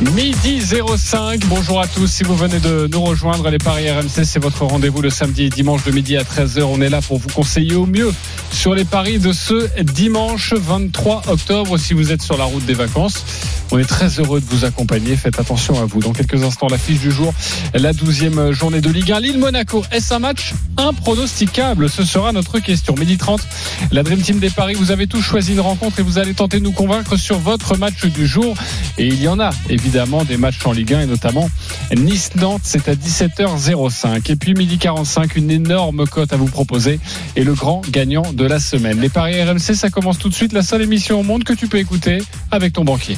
[0.00, 2.06] Midi 05, bonjour à tous.
[2.06, 5.48] Si vous venez de nous rejoindre, les Paris RMC, c'est votre rendez-vous le samedi et
[5.48, 6.62] dimanche de midi à 13h.
[6.62, 8.12] On est là pour vous conseiller au mieux
[8.52, 11.76] sur les paris de ce dimanche 23 octobre.
[11.78, 13.24] Si vous êtes sur la route des vacances,
[13.72, 15.16] on est très heureux de vous accompagner.
[15.16, 15.98] Faites attention à vous.
[15.98, 17.34] Dans quelques instants, l'affiche du jour,
[17.74, 19.18] la 12e journée de Ligue 1.
[19.18, 21.90] Lille-Monaco, est-ce un match impronosticable?
[21.90, 22.94] Ce sera notre question.
[22.94, 23.40] Midi 30,
[23.90, 24.74] la Dream Team des paris.
[24.74, 27.76] Vous avez tous choisi une rencontre et vous allez tenter de nous convaincre sur votre
[27.76, 28.54] match du jour.
[28.96, 31.48] Et il y en a, évidemment évidemment des matchs en Ligue 1 et notamment
[31.96, 34.30] Nice-Nantes, c'est à 17h05.
[34.30, 37.00] Et puis midi 45, une énorme cote à vous proposer
[37.36, 39.00] et le grand gagnant de la semaine.
[39.00, 41.68] Les paris RMC, ça commence tout de suite, la seule émission au monde que tu
[41.68, 42.18] peux écouter
[42.50, 43.16] avec ton banquier.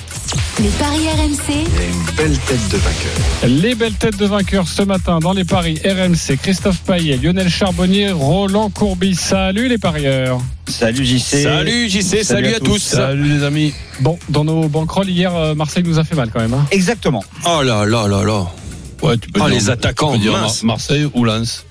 [0.60, 1.48] Les paris RMC.
[1.48, 3.48] Il y a une belle tête de vainqueur.
[3.48, 8.12] Les belles têtes de vainqueurs ce matin dans les paris RMC, Christophe Paillet, Lionel Charbonnier,
[8.12, 9.16] Roland Courbis.
[9.16, 10.40] Salut les parieurs.
[10.70, 11.42] Salut JC.
[11.42, 12.78] Salut JC, salut, à, tous.
[12.78, 13.72] Salut les amis.
[14.00, 16.54] Bon, dans nos banquerolles hier, euh, Marseille nous a fait mal quand même.
[16.54, 16.64] hein.
[16.70, 17.22] Exactement.
[17.46, 18.46] Oh là là là là.
[19.02, 20.62] Ouais, tu peux dire, les attaquants, tu peux dire mince.
[20.62, 21.64] Mar- Marseille ou Lens.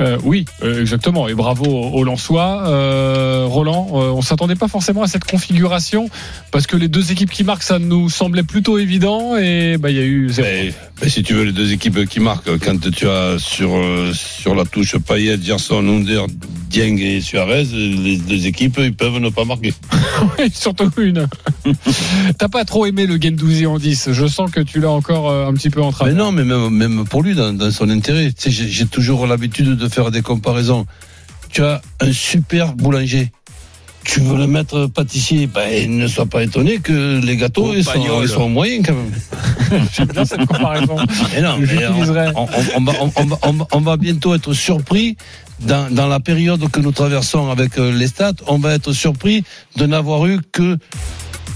[0.00, 1.28] Euh, oui, euh, exactement.
[1.28, 2.64] Et bravo aux Lensois.
[2.66, 6.08] Euh, Roland, on s'attendait pas forcément à cette configuration
[6.50, 9.96] parce que les deux équipes qui marquent, ça nous semblait plutôt évident et bah il
[9.96, 10.48] y a eu zéro.
[10.48, 13.70] Mais, mais si tu veux les deux équipes qui marquent, quand tu as sur,
[14.14, 16.26] sur la touche Payet, Gerson, Under,
[16.70, 19.74] Dieng et Suarez, les deux équipes, ils peuvent ne pas marquer.
[20.38, 21.26] Oui, surtout une.
[22.38, 24.10] T'as pas trop aimé le Gendouzi en 10.
[24.12, 26.14] Je sens que tu l'as encore un petit peu en Mais travers.
[26.14, 30.10] non, mais même, même pour lui, dans, dans son intérêt, j'ai toujours l'habitude de faire
[30.10, 30.86] des comparaisons.
[31.50, 33.30] Tu as un super boulanger.
[34.02, 37.92] Tu veux le mettre pâtissier, ben, ne sois pas étonné que les gâteaux, ils, sont,
[37.92, 38.24] Pagnol.
[38.24, 39.84] ils sont moyens quand même.
[39.92, 40.96] J'aime bien cette comparaison.
[41.34, 42.28] Mais non, mais on, J'utiliserai.
[42.34, 42.46] on-
[42.76, 45.16] on va, on- on va- on va- on va bientôt être surpris
[45.60, 48.32] dans, dans la période que nous traversons avec euh, les stats.
[48.46, 49.44] On va être surpris
[49.76, 50.78] de n'avoir eu que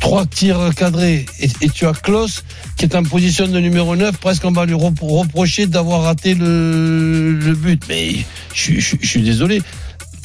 [0.00, 1.27] trois tirs cadrés.
[1.41, 2.44] Et, tu as Klaus
[2.77, 4.16] qui est en position de numéro 9.
[4.19, 7.82] Presque on va lui repro- reprocher d'avoir raté le, but.
[7.88, 8.15] Mais
[8.55, 9.62] je suis désolé.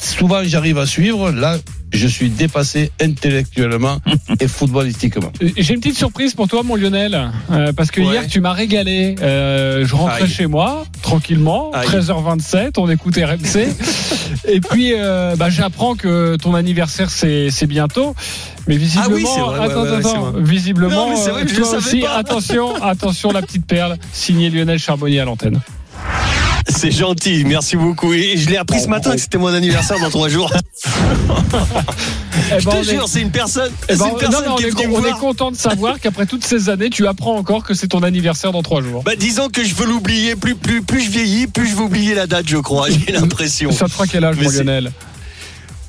[0.00, 1.30] Souvent j'arrive à suivre.
[1.30, 1.58] Là,
[1.92, 3.98] je suis dépassé intellectuellement
[4.40, 5.32] et footballistiquement.
[5.42, 8.06] Euh, J'ai une petite surprise pour toi, mon Lionel, euh, parce que Ouais.
[8.14, 9.16] hier tu m'as régalé.
[9.20, 10.30] Euh, je rentrais Aïe.
[10.30, 11.86] chez moi tranquillement, Aïe.
[11.86, 13.68] 13h27, on écoute RMC,
[14.48, 18.14] et puis euh, bah, j'apprends que ton anniversaire c'est bientôt.
[18.68, 20.42] Mais visiblement, Ah oui, c'est vrai, ouais, attends, ouais, ouais, attends, c'est vrai.
[20.42, 22.16] visiblement, Non, mais c'est vrai que toi aussi, pas.
[22.16, 25.60] attention, attention, la petite perle, signé Lionel Charbonnier à l'antenne.
[26.70, 28.12] C'est gentil, merci beaucoup.
[28.14, 30.52] Et je l'ai appris ce matin que c'était mon anniversaire dans trois jours.
[32.52, 34.18] Eh Je ben, te on est- jure, c'est une personne, eh c'est ben, une non,
[34.18, 37.62] personne qui est on est content de savoir qu'après toutes ces années, tu apprends encore
[37.64, 39.02] que c'est ton anniversaire dans trois jours.
[39.04, 40.34] Bah, disons que je veux l'oublier.
[40.36, 42.88] Plus, plus, plus je vieillis, plus je vais oublier la date, je crois.
[42.88, 43.70] J'ai l'impression.
[43.70, 44.90] Ça te fera quel âge, mon Lionel?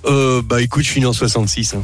[0.05, 1.73] Euh, bah écoute, je finis en 66.
[1.75, 1.83] hein.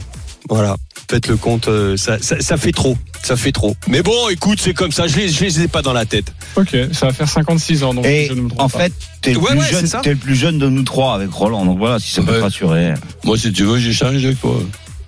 [0.49, 0.75] Voilà.
[1.09, 2.97] Faites le compte, euh, ça, ça, ça fait trop.
[3.23, 3.75] Ça fait trop.
[3.87, 5.07] Mais bon, écoute, c'est comme ça.
[5.07, 6.31] Je les, je les ai pas dans la tête.
[6.55, 8.79] Ok, ça va faire 56 ans, donc Et je ne me trompe en pas.
[8.79, 9.99] fait, t'es le, Ouais, plus ouais, c'est jeune- ça.
[10.03, 11.65] t'es le plus jeune de nous trois avec Roland.
[11.65, 12.93] Donc voilà, si ça peut te rassurer.
[13.23, 14.55] Moi, si tu veux, j'échange avec toi.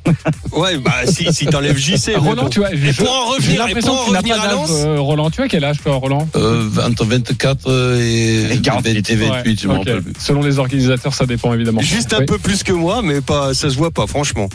[0.53, 2.07] Ouais, bah si, si t'enlèves JC.
[2.07, 2.49] mais Roland, bon.
[2.49, 4.69] tu vois, Et pour en revenir, et l'impression pour en revenir à Lens.
[4.71, 5.29] euh, Roland.
[5.29, 6.27] Tu as quel âge, toi, Roland?
[6.35, 7.71] Euh, entre 24
[8.01, 9.09] et, Et 48.
[9.09, 10.03] et 28, je me Ouais, rappelle ok.
[10.03, 10.13] plus.
[10.17, 11.81] Selon les organisateurs, ça dépend évidemment.
[11.81, 12.25] Juste un Oui.
[12.25, 14.49] peu plus que moi, mais pas, ça se voit pas, franchement.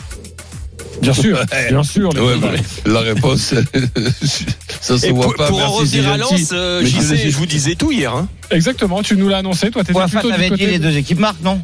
[1.01, 1.67] Bien sûr, Ouais.
[1.69, 2.09] bien sûr.
[2.15, 2.49] Ouais, bah,
[2.85, 3.53] la réponse,
[4.81, 5.47] ça se Et voit pour, pas.
[5.47, 6.17] pour en revenir à.
[6.17, 8.13] Lens, euh, Mais je vous disais tout hier.
[8.13, 8.27] Hein.
[8.51, 9.71] Exactement, tu nous l'as annoncé.
[9.71, 10.67] Toi, t'étais fin, plutôt du t'avais dit côté.
[10.67, 11.61] les deux équipes marquent, non?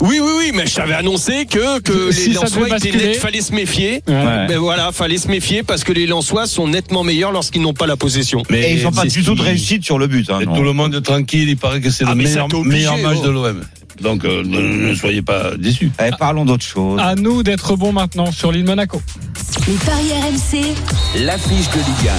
[0.00, 3.42] Oui, oui, oui, mais je t'avais annoncé que, que Si les Lensois étaient nets, fallait
[3.42, 4.02] se méfier.
[4.08, 4.14] Ouais.
[4.14, 4.46] Ouais.
[4.48, 7.86] Mais voilà, fallait se méfier parce que les Lensois sont nettement meilleurs lorsqu'ils n'ont pas
[7.86, 8.42] la possession.
[8.50, 10.28] Et ils n'ont pas du tout de réussite sur le but.
[10.30, 10.56] Hein, Et non.
[10.56, 13.18] tout le monde est tranquille, il paraît que c'est Ah, le mais obligé, meilleur match
[13.22, 13.26] oh.
[13.26, 13.60] de l'OM.
[14.00, 15.90] Donc euh, ne, ne soyez pas déçus.
[16.04, 17.00] Eh, parlons d'autre chose.
[17.02, 19.00] À nous d'être bons maintenant sur l'île Monaco.
[19.66, 21.24] Les paris RMC.
[21.24, 22.10] L'affiche de Ligue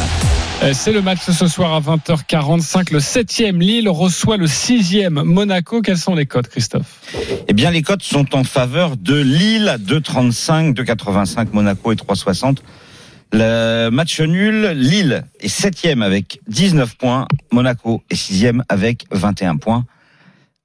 [0.64, 2.92] Euh, C'est le match ce soir à 20h45.
[2.92, 5.82] Le 7e Lille reçoit le 6e Monaco.
[5.82, 7.00] Quelles sont les codes, Christophe?
[7.48, 12.58] Eh bien, les cotes sont en faveur de Lille, 2,35, 2,85 Monaco et 3,60.
[13.32, 19.86] Le match nul, Lille est septième avec 19 points, Monaco est sixième avec 21 points.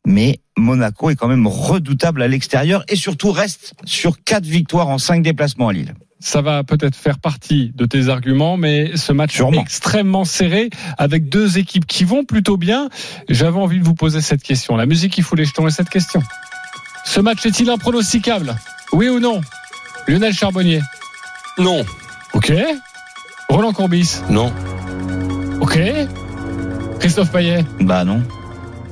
[0.07, 4.99] Mais Monaco est quand même redoutable à l'extérieur et surtout reste sur quatre victoires en
[4.99, 5.95] cinq déplacements à Lille.
[6.21, 9.61] Ça va peut-être faire partie de tes arguments, mais ce match Sûrement.
[9.61, 12.89] extrêmement serré avec deux équipes qui vont plutôt bien.
[13.29, 14.77] J'avais envie de vous poser cette question.
[14.77, 16.23] La musique qui fout les jetons est cette question.
[17.05, 18.55] Ce match est-il impronosticable?
[18.93, 19.41] Oui ou non?
[20.09, 20.81] Lionel Charbonnier.
[21.59, 21.85] Non.
[22.33, 22.53] Ok.
[23.51, 24.21] Roland Courbis.
[24.31, 24.51] Non.
[25.61, 25.79] Ok.
[27.01, 27.65] Christophe Payet.
[27.81, 28.23] Bah non,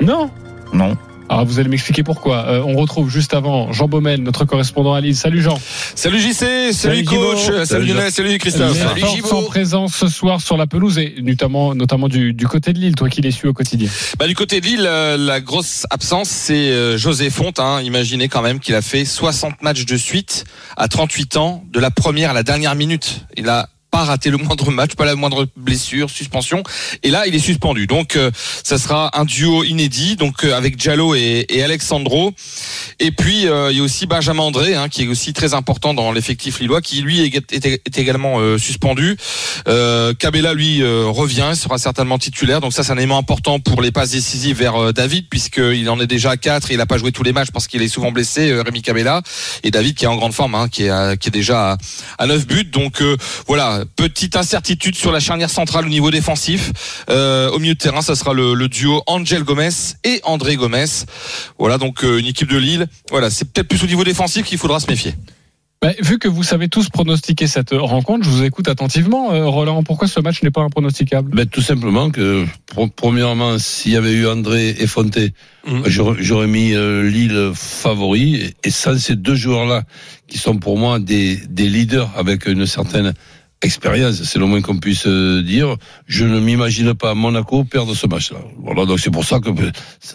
[0.00, 0.30] Non.
[0.74, 0.98] non.
[1.28, 2.46] Alors vous allez m'expliquer pourquoi.
[2.46, 5.16] Euh, on retrouve juste avant Jean Baumel, notre correspondant à Lille.
[5.16, 5.58] Salut Jean.
[5.94, 8.94] Salut JC, salut, Salut, coach, salut, Salut, Lionel, salut Christophe.
[8.94, 12.72] Les forces sont présents ce soir sur la pelouse et notamment, notamment du, du côté
[12.72, 13.88] de Lille, toi qui les suis au quotidien.
[14.18, 17.60] Bah, du côté de Lille, euh, la grosse absence, c'est euh, José Fonte.
[17.60, 17.80] Hein.
[17.82, 20.44] Imaginez quand même qu'il a fait 60 matchs de suite
[20.76, 23.24] à 38 ans, de la première à la dernière minute.
[23.36, 26.62] Il a pas raté le moindre match, pas la moindre blessure, suspension.
[27.02, 27.86] Et là, il est suspendu.
[27.86, 28.30] Donc, euh,
[28.64, 32.32] ça sera un duo inédit, donc euh, avec Diallo et, et Alexandro.
[33.00, 35.92] Et puis, euh, il y a aussi Benjamin André, hein, qui est aussi très important
[35.92, 39.16] dans l'effectif lillois, qui lui est, également euh, suspendu.
[40.18, 42.62] Cabella, lui, revient, sera certainement titulaire.
[42.62, 46.06] Donc ça, c'est un élément important pour les passes décisives vers David, puisqu'il en est
[46.06, 48.10] déjà à 4 et il n'a pas joué tous les matchs parce qu'il est souvent
[48.10, 49.20] blessé, Rémi Cabella.
[49.64, 51.78] Et David qui est en grande forme, hein, qui, est, déjà à,
[52.18, 52.64] à 9 buts.
[52.64, 53.02] Donc
[53.46, 56.72] voilà, petite incertitude sur la charnière centrale au niveau défensif.
[57.10, 59.70] Euh, au milieu de terrain, ça sera le, le duo Angel Gomez
[60.04, 60.84] et André Gomez.
[61.58, 62.86] Voilà, donc euh, une équipe de Lille.
[63.10, 65.14] Voilà, c'est peut-être plus au niveau défensif qu'il faudra se méfier.
[65.80, 69.32] Bah, vu que vous savez tous pronostiquer cette rencontre, je vous écoute attentivement.
[69.32, 71.34] Euh, Roland, pourquoi ce match n'est pas impronosticable?
[71.34, 72.46] Ben, tout simplement que,
[72.94, 75.32] premièrement, s'il y avait eu André et Fonté,
[75.66, 75.82] Mhm.
[75.86, 78.36] j'aurais j'aurais mis euh, Lille favori.
[78.36, 79.82] Et, et sans ces deux joueurs-là,
[80.28, 83.12] qui sont pour moi des, des leaders avec une certaine
[83.62, 85.76] expérience, c'est le moins qu'on puisse euh, dire,
[86.06, 88.38] je ne m'imagine pas Monaco perdre ce match-là.
[88.58, 89.50] Voilà, donc c'est pour ça que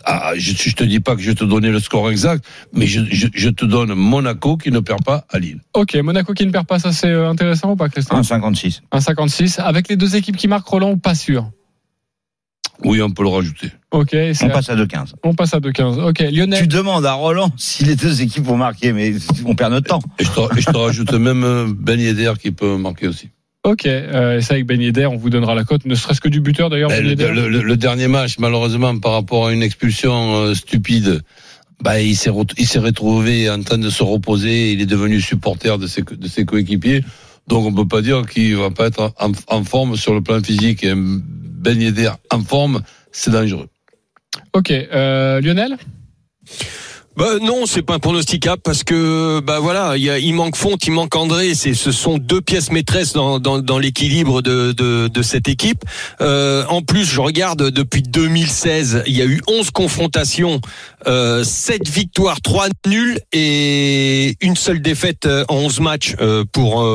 [0.05, 2.87] ah, je, je te dis pas que je vais te donner le score exact, mais
[2.87, 5.59] je, je, je te donne Monaco qui ne perd pas à Lille.
[5.73, 8.19] Ok, Monaco qui ne perd pas, ça c'est euh, intéressant ou pas, Christophe?
[8.19, 8.81] 1,56.
[8.91, 9.59] 1,56.
[9.61, 11.49] Avec les deux équipes qui marquent Roland, pas sûr?
[12.83, 13.71] Oui, on peut le rajouter.
[13.89, 15.13] Ok, c'est- On passe à 2,15.
[15.23, 15.97] on passe à 2,15.
[15.99, 16.61] Ok, Lionel.
[16.61, 19.15] Tu demandes à Roland si les deux équipes vont marquer, mais
[19.45, 20.01] on perd notre temps.
[20.19, 23.29] Et je te, et je te rajoute même euh, Ben Yedder qui peut marquer aussi.
[23.67, 26.29] Ok, euh, et ça avec Ben Yedder, on vous donnera la cote, ne serait-ce que
[26.29, 26.89] du buteur d'ailleurs.
[26.89, 31.21] Ben, Ben le, dernier match, malheureusement, par rapport à une expulsion euh, stupide,
[31.83, 34.71] bah, il s'est retrouvé en train de se reposer.
[34.71, 37.03] Il est devenu supporter de ses, co- de ses coéquipiers.
[37.49, 40.41] Donc on peut pas dire qu'il va pas être en, en forme sur le plan
[40.41, 40.83] physique.
[40.85, 42.81] Et Ben Yedder en forme,
[43.11, 43.67] c'est dangereux.
[44.53, 45.75] Ok, euh, Lionel?
[47.17, 50.85] Bah non, c'est pas pronosticable parce que bah voilà, il, y a, il manque Fonte,
[50.85, 51.55] il manque André.
[51.55, 55.83] C'est ce sont deux pièces maîtresses dans, dans, l'équilibre de, de, cette équipe.
[56.21, 60.61] Euh, en plus, je regarde depuis 2016, il y a eu 11 confrontations,
[61.07, 66.87] euh, 7 victoires, 3 nuls et une seule défaite euh, en 11 matchs euh, pour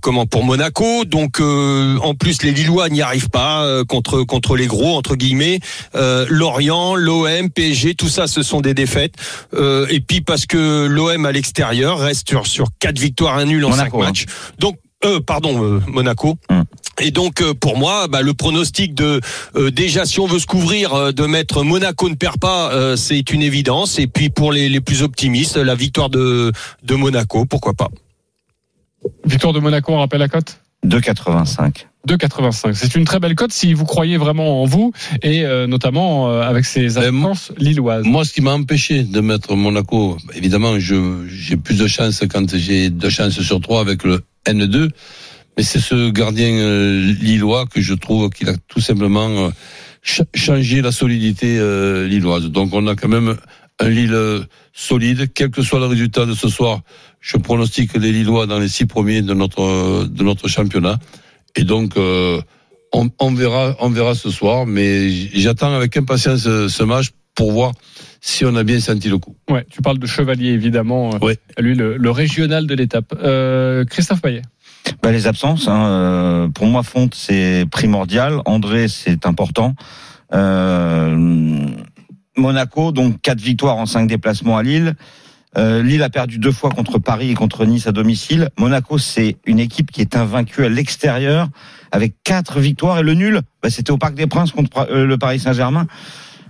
[0.00, 1.04] comment pour Monaco.
[1.04, 5.58] Donc en plus les Lillois n'y arrivent pas contre contre les gros entre guillemets.
[5.94, 9.14] Lorient, l'OM, PSG, tout ça, ce sont des défaites.
[9.54, 13.64] Euh, et puis parce que l'OM à l'extérieur reste sur, sur quatre victoires, un nul
[13.64, 14.06] en Monaco, cinq hein.
[14.06, 14.26] matchs.
[14.58, 16.38] Donc euh, pardon, euh, Monaco.
[16.48, 16.64] Hum.
[17.00, 19.20] Et donc euh, pour moi, bah, le pronostic de
[19.56, 22.96] euh, déjà si on veut se couvrir euh, de mettre Monaco ne perd pas, euh,
[22.96, 23.98] c'est une évidence.
[23.98, 26.52] Et puis pour les, les plus optimistes, la victoire de
[26.82, 27.88] de Monaco, pourquoi pas.
[29.24, 30.60] Victoire de Monaco, on rappelle la cote?
[30.86, 31.86] 2,85.
[32.08, 32.74] 2,85.
[32.74, 36.42] C'est une très belle cote si vous croyez vraiment en vous et euh, notamment euh,
[36.42, 38.04] avec ces absences lilloises.
[38.04, 42.56] Moi, ce qui m'a empêché de mettre Monaco, évidemment, je, j'ai plus de chance quand
[42.56, 44.90] j'ai deux chances sur trois avec le N2,
[45.56, 49.50] mais c'est ce gardien euh, lillois que je trouve qu'il a tout simplement euh,
[50.02, 52.46] ch- changé la solidité euh, lilloise.
[52.46, 53.36] Donc, on a quand même
[53.80, 54.16] un Lille
[54.72, 56.80] solide, quel que soit le résultat de ce soir.
[57.20, 60.98] Je pronostique les Lillois dans les six premiers de notre de notre championnat,
[61.56, 61.96] et donc.
[61.96, 62.40] euh,
[62.94, 67.50] on, on verra, on verra ce soir, mais j'attends avec impatience euh, ce match pour
[67.52, 67.72] voir
[68.20, 69.34] si on a bien senti le coup.
[69.48, 71.14] Ouais, tu parles de Chevalier évidemment.
[71.14, 71.38] euh, Ouais.
[71.58, 73.14] Lui, le, le régional de l'étape.
[73.22, 74.42] Euh, Christophe Payet.
[75.02, 78.42] Bah, les absences, hein, euh, pour moi, Fonte, c'est primordial.
[78.44, 79.74] André, c'est important.
[80.34, 81.66] Euh,
[82.36, 84.94] Monaco, donc quatre victoires en cinq déplacements à Lille.
[85.58, 88.48] Euh, Lille a perdu deux fois contre Paris et contre Nice à domicile.
[88.58, 91.48] Monaco, c'est une équipe qui est invaincue à l'extérieur
[91.90, 95.18] avec quatre victoires et le nul, bah, c'était au Parc des Princes contre euh, le
[95.18, 95.86] Paris Saint-Germain.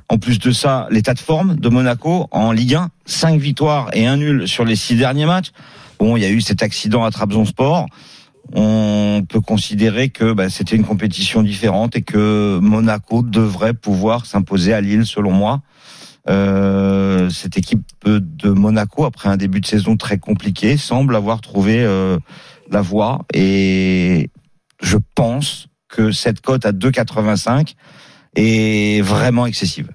[0.08, 4.06] En plus de ça, l'état de forme de Monaco en Ligue 1, cinq victoires et
[4.06, 5.52] un nul sur les six derniers matchs.
[5.98, 7.86] Bon, il y a eu cet accident à Trabzonspor.
[8.54, 14.74] On peut considérer que bah, c'était une compétition différente et que Monaco devrait pouvoir s'imposer
[14.74, 15.62] à Lille, selon moi.
[16.28, 21.82] Euh, cette équipe de Monaco, après un début de saison très compliqué, semble avoir trouvé
[21.84, 22.18] euh,
[22.70, 23.24] la voie.
[23.34, 24.30] Et
[24.80, 27.74] je pense que cette cote à 2,85
[28.36, 29.90] est vraiment excessive.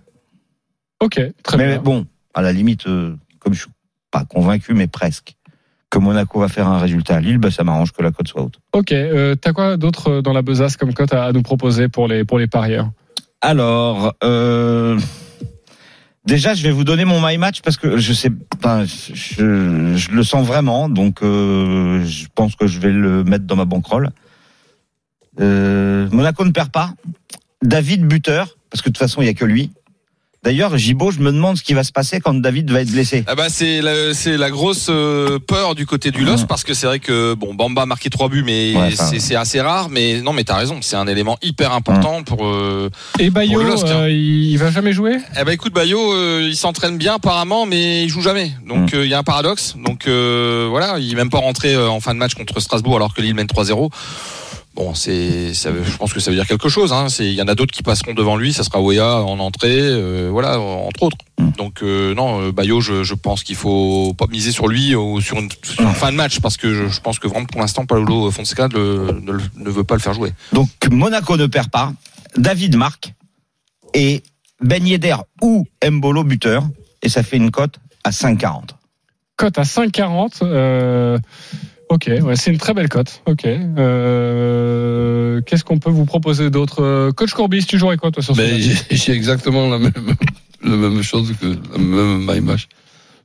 [1.00, 1.81] Ok, très mais bien.
[1.81, 3.72] bon, à la limite, euh, comme je suis
[4.12, 5.36] pas convaincu, mais presque.
[5.89, 8.41] que Monaco va faire un résultat à Lille, bah, ça m'arrange que la cote soit
[8.43, 8.60] haute.
[8.74, 12.07] Ok, euh, t'as quoi d'autre dans la besace comme cote à, à nous proposer pour
[12.10, 12.89] les pour les parieurs?
[13.41, 15.00] Alors, euh,
[16.27, 20.12] déjà, je vais vous donner mon my match parce que je sais, enfin, je, je
[20.12, 24.12] le sens vraiment, donc euh, je pense que je vais le mettre dans ma banquerolle.
[25.39, 26.93] Euh, Monaco ne perd pas.
[27.63, 29.72] David buteur, parce que de toute façon, il y a que lui.
[30.44, 33.24] D'ailleurs, Gibaud, je me demande ce qui va se passer quand David va être blessé.
[33.27, 36.74] Ah bah c'est la, c'est la grosse euh, peur du côté du LOS parce que
[36.74, 39.60] c'est vrai que bon Bamba a marqué trois buts mais Ouais, enfin, c'est c'est assez
[39.60, 42.89] rare mais non mais t'as raison c'est un élément hyper important pour euh,
[43.20, 44.01] Et Bayo, Pour le LOSC, hein.
[44.03, 45.17] euh, il, va jamais jouer?
[45.39, 48.96] Eh ben écoute Bayo euh, il s'entraîne bien apparemment mais il joue jamais donc Mm.
[48.98, 51.89] euh, il y a un paradoxe donc euh, voilà il est même pas rentré euh,
[51.89, 53.89] en fin de match contre Strasbourg alors que Lille mène 3-0
[54.77, 56.93] Bon, c'est, ça je pense que ça veut dire quelque chose.
[56.93, 57.10] Hein.
[57.10, 58.53] C'est, il y en a d'autres qui passeront devant lui.
[58.53, 61.17] Ça sera Wea en entrée, euh, voilà, entre autres.
[61.39, 61.50] Mm.
[61.57, 65.19] Donc euh, non, euh, Bayo, je, je pense qu'il faut pas miser sur lui ou
[65.19, 67.60] sur une, sur une fin de match parce que je, je pense que vraiment pour
[67.60, 70.31] l'instant, Paolo Fonseca ne, ne, ne veut pas le faire jouer.
[70.53, 71.91] Donc Monaco ne perd pas.
[72.38, 73.13] David marque
[73.96, 74.22] et
[74.62, 76.63] Ben Yedder ou Mbolo buteur
[77.01, 78.75] et ça fait une cote à 5,40.
[79.38, 80.43] Cote à 5,40.
[80.43, 81.17] Euh,
[81.89, 83.22] ok, ouais, c'est une très belle cote.
[83.25, 83.46] Ok.
[84.17, 86.84] Euh, Qu'est-ce qu'on peut vous proposer d'autre?
[86.84, 88.86] Euh, Coach Courbis, tu jouerais quoi toi sur ce Ben, match?
[88.91, 89.91] j'ai exactement la même,
[90.63, 92.67] la même chose que la même my match.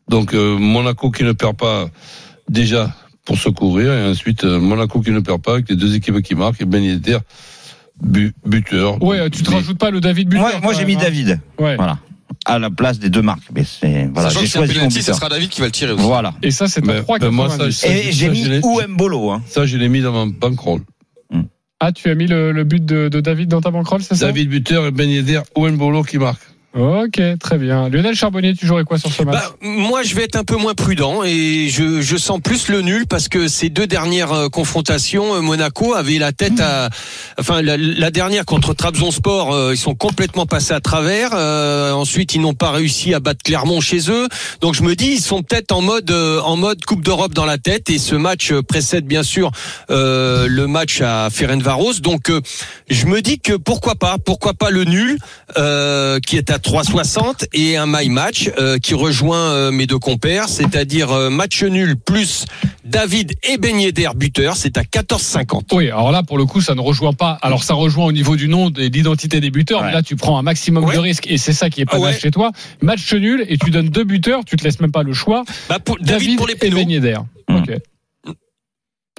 [0.09, 1.89] Donc euh, Monaco qui ne perd pas
[2.49, 5.95] déjà pour se couvrir et ensuite euh, Monaco qui ne perd pas avec les deux
[5.95, 7.19] équipes qui marquent et Ben Yedder
[8.03, 9.01] bu- buteur.
[9.03, 10.49] Ouais, tu te Mais- rajoutes pas le David buteur.
[10.51, 11.01] Moi, moi j'ai mis hein.
[11.01, 11.77] David Ouais.
[11.77, 11.99] Voilà.
[12.45, 13.43] À la place des deux marques.
[13.55, 15.15] Mais c'est voilà, j'ai choisi mon penalty, ce buteur.
[15.17, 16.03] sera David qui va le tirer aussi.
[16.05, 16.35] Voilà.
[16.43, 17.19] Et ça, c'est Ben, à 3,90.
[17.21, 19.31] ben, moi, ça, ça, Et j'ai ça, mis je l'ai- ou Mbolo.
[19.31, 19.43] Hein.
[19.49, 20.81] Ça, je l'ai mis dans mon bankroll.
[21.85, 24.27] Ah, tu as mis le, le but de, de David dans ta banquerolle, c'est ça?
[24.27, 26.41] David buteur et Ben Yedder ou Mbolo qui marque.
[26.75, 27.91] Ok, très bien.
[27.91, 29.35] Lionel Charbonnier, tu jouerais quoi sur ce match?
[29.35, 32.81] Bah, moi, je vais être un peu moins prudent et je, je sens plus le
[32.81, 36.89] nul parce que ces deux dernières euh, confrontations, euh, Monaco avait la tête à,
[37.39, 41.33] enfin la, la dernière contre Trabzonspor, euh, ils sont complètement passés à travers.
[41.35, 44.27] Euh, ensuite, ils n'ont pas réussi à battre Clermont chez eux.
[44.63, 47.45] Donc, je me dis, ils sont peut-être en mode euh, en mode Coupe d'Europe dans
[47.45, 49.51] la tête et ce match euh, précède bien sûr
[49.91, 52.01] euh, le match à Ferencvaros.
[52.01, 52.41] Donc, euh,
[52.89, 55.19] je me dis que pourquoi pas, pourquoi pas le nul
[55.59, 59.99] euh, qui est à 3,60 et un my match euh, qui rejoint euh, mes deux
[59.99, 62.45] compères, c'est-à-dire euh, match nul plus
[62.85, 65.75] David et Ben Yedder buteur, c'est à 14,50.
[65.75, 67.39] Oui, alors là, pour le coup, ça ne rejoint pas.
[67.43, 70.17] Alors, ça rejoint au niveau du nom et de l'identité des buteurs, mais là, tu
[70.17, 70.95] prends un maximum Ouais.
[70.95, 72.11] de risques et c'est ça qui est pas Ah ouais.
[72.13, 72.51] mal chez toi.
[72.81, 75.45] Match nul et tu donnes deux buteurs, tu te laisses même pas le choix.
[75.69, 76.71] Bah, pour, David, David, pour les et.
[76.71, 77.19] Ben Yedder.
[77.49, 77.71] Ok.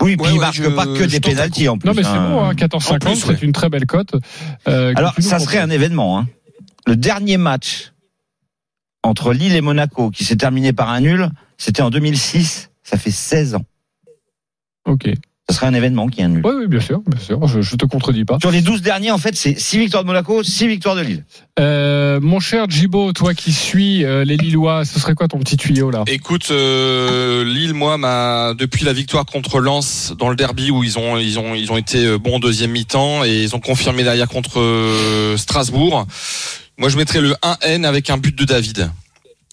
[0.02, 1.88] Oui, puis Ouais, il ouais, marque je- pas que des pénalties en plus.
[1.88, 2.30] Non, mais c'est hein.
[2.32, 3.38] bon, hein, En 14,50, plus, c'est ouais.
[3.44, 4.14] une très belle cote.
[4.68, 6.18] Euh, Alors, ça serait un événement.
[6.20, 6.28] Hein.
[6.86, 7.94] Le dernier match
[9.04, 12.70] entre Lille et Monaco, qui s'est terminé par un nul, c'était en 2006.
[12.84, 13.66] Ça fait 16 ans.
[14.86, 15.10] Ok.
[15.50, 16.42] Ça serait un événement qui est un nul.
[16.46, 17.46] Oui, oui, bien sûr, bien sûr.
[17.48, 18.38] Je, je te contredis pas.
[18.40, 21.26] Sur les 12 derniers, en fait, c'est 6 victoires de Monaco, 6 victoires de Lille.
[21.60, 25.58] Euh, mon cher Gibo, toi qui suis euh, les Lillois, ce serait quoi ton petit
[25.58, 26.04] tuyau là?
[26.08, 30.98] Écoute, euh, Lille, moi, m'a depuis la victoire contre Lens dans le derby où ils
[30.98, 34.30] ont ils ont ils ont été bons en deuxième mi-temps et ils ont confirmé derrière
[34.30, 36.08] contre euh, Strasbourg.
[36.78, 38.90] Moi, je mettrais le 1N avec un but de David.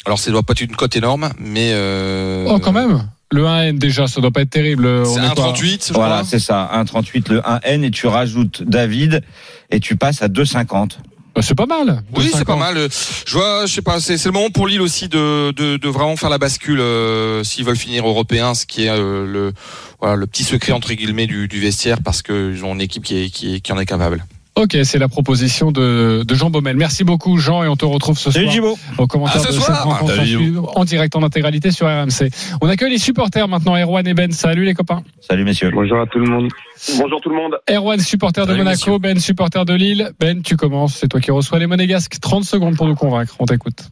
[0.07, 3.79] Alors, ça doit pas être une cote énorme, mais euh, Oh, quand même Le 1N
[3.79, 4.87] déjà, ça doit pas être terrible.
[4.87, 6.71] On C'est est pas- 1,38, je Voilà, c'est ça.
[6.73, 9.23] 1,38 le 1N et tu rajoutes David
[9.71, 10.99] et tu passes à 2,50.
[11.35, 12.03] Bah, c'est pas mal.
[12.17, 12.39] Oui, 2,50.
[12.39, 12.89] c'est pas mal.
[13.27, 15.89] Je vois, je sais pas, c'est c'est le moment pour Lille aussi de, de, de
[15.89, 19.53] vraiment faire la bascule euh, s'ils veulent finir européen, ce qui est euh, le
[20.01, 23.17] voilà le petit secret entre guillemets du, du vestiaire parce qu'ils ont une équipe qui,
[23.25, 24.25] est, qui, est- qui en est capable.
[24.61, 26.77] Ok, c'est la proposition de, de Jean Baumel.
[26.77, 28.79] Merci beaucoup Jean et on te retrouve ce Salut soir Gibo.
[28.99, 29.67] au commentaire ce de soir.
[29.75, 32.29] cette rencontre Salut, en, suivre, en direct en intégralité sur RMC.
[32.61, 34.31] On accueille les supporters maintenant, Erwan et Ben.
[34.33, 35.03] Salut les copains.
[35.21, 35.71] Salut messieurs.
[35.73, 36.51] Bonjour à tout le monde.
[36.99, 37.57] Bonjour tout le monde.
[37.71, 40.11] Erwan, supporter de Salut, Monaco, Ben, supporter de Lille.
[40.21, 42.21] Ben, tu commences, c'est toi qui reçois les monégasques.
[42.21, 43.89] 30 secondes pour nous convaincre, on t'écoute.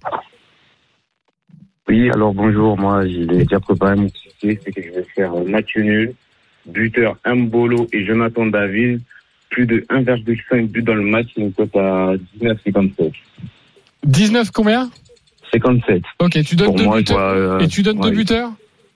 [1.88, 2.76] Oui, alors bonjour.
[2.78, 4.08] Moi, j'ai déjà préparé mon.
[4.42, 6.12] C'est que je vais faire match nul,
[6.66, 9.00] buteur Mbolo et Jonathan David.
[9.50, 11.28] Plus de 1,5 but dans le match.
[11.36, 13.12] Une cote à 19,57.
[14.04, 14.90] 19 combien?
[15.52, 16.02] 57.
[16.20, 17.16] Ok, tu donnes Pour deux moi, buteurs.
[17.16, 17.32] vois.
[17.32, 18.14] euh, Et tu donnes deux ouais.
[18.14, 18.50] buteurs?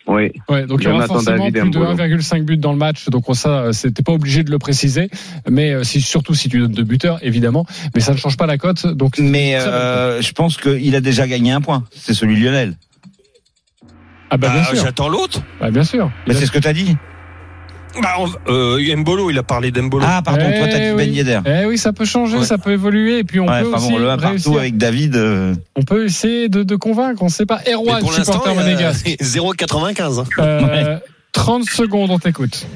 [0.07, 0.33] Oui.
[0.49, 1.95] Ouais, donc il y aura forcément David plus de Mbolo.
[1.97, 3.09] 1,5 but dans le match.
[3.09, 5.09] Donc on- ça, euh, c'était pas obligé de le préciser.
[5.49, 7.65] Mais euh, si, surtout si tu donnes deux buteurs, évidemment.
[7.95, 8.85] Mais ça ne change pas la cote.
[8.87, 11.85] Donc Mais euh, je pense qu'il a déjà gagné un point.
[11.93, 12.77] C'est celui de Lionel.
[14.31, 14.85] ah bah bien Bah, sûr.
[14.85, 15.41] J'attends l'autre.
[15.61, 16.11] Bah, bien sûr.
[16.27, 16.97] Mais c'est ce que tu as dit.
[18.01, 20.05] Bah, on- euh, Mbolo, il a parlé d'Embolo.
[20.09, 21.15] Ah, pardon, toi, t'as dit Eh Ben oui.
[21.17, 21.41] Yedder.
[21.47, 22.45] Eh oui, ça peut changer, Ouais.
[22.45, 23.19] ça peut évoluer.
[23.19, 25.17] Et puis on Ouais, peut enfin aussi bon, le 1 partout avec David.
[25.17, 27.21] euh, On peut essayer de, de convaincre.
[27.23, 27.61] On ne sait pas.
[27.71, 29.07] Erwan, pour l'instant, supporter monégasque.
[29.21, 30.21] 0,95.
[30.21, 30.25] hein.
[30.39, 30.99] Euh,
[31.33, 32.67] 30 secondes, on t'écoute.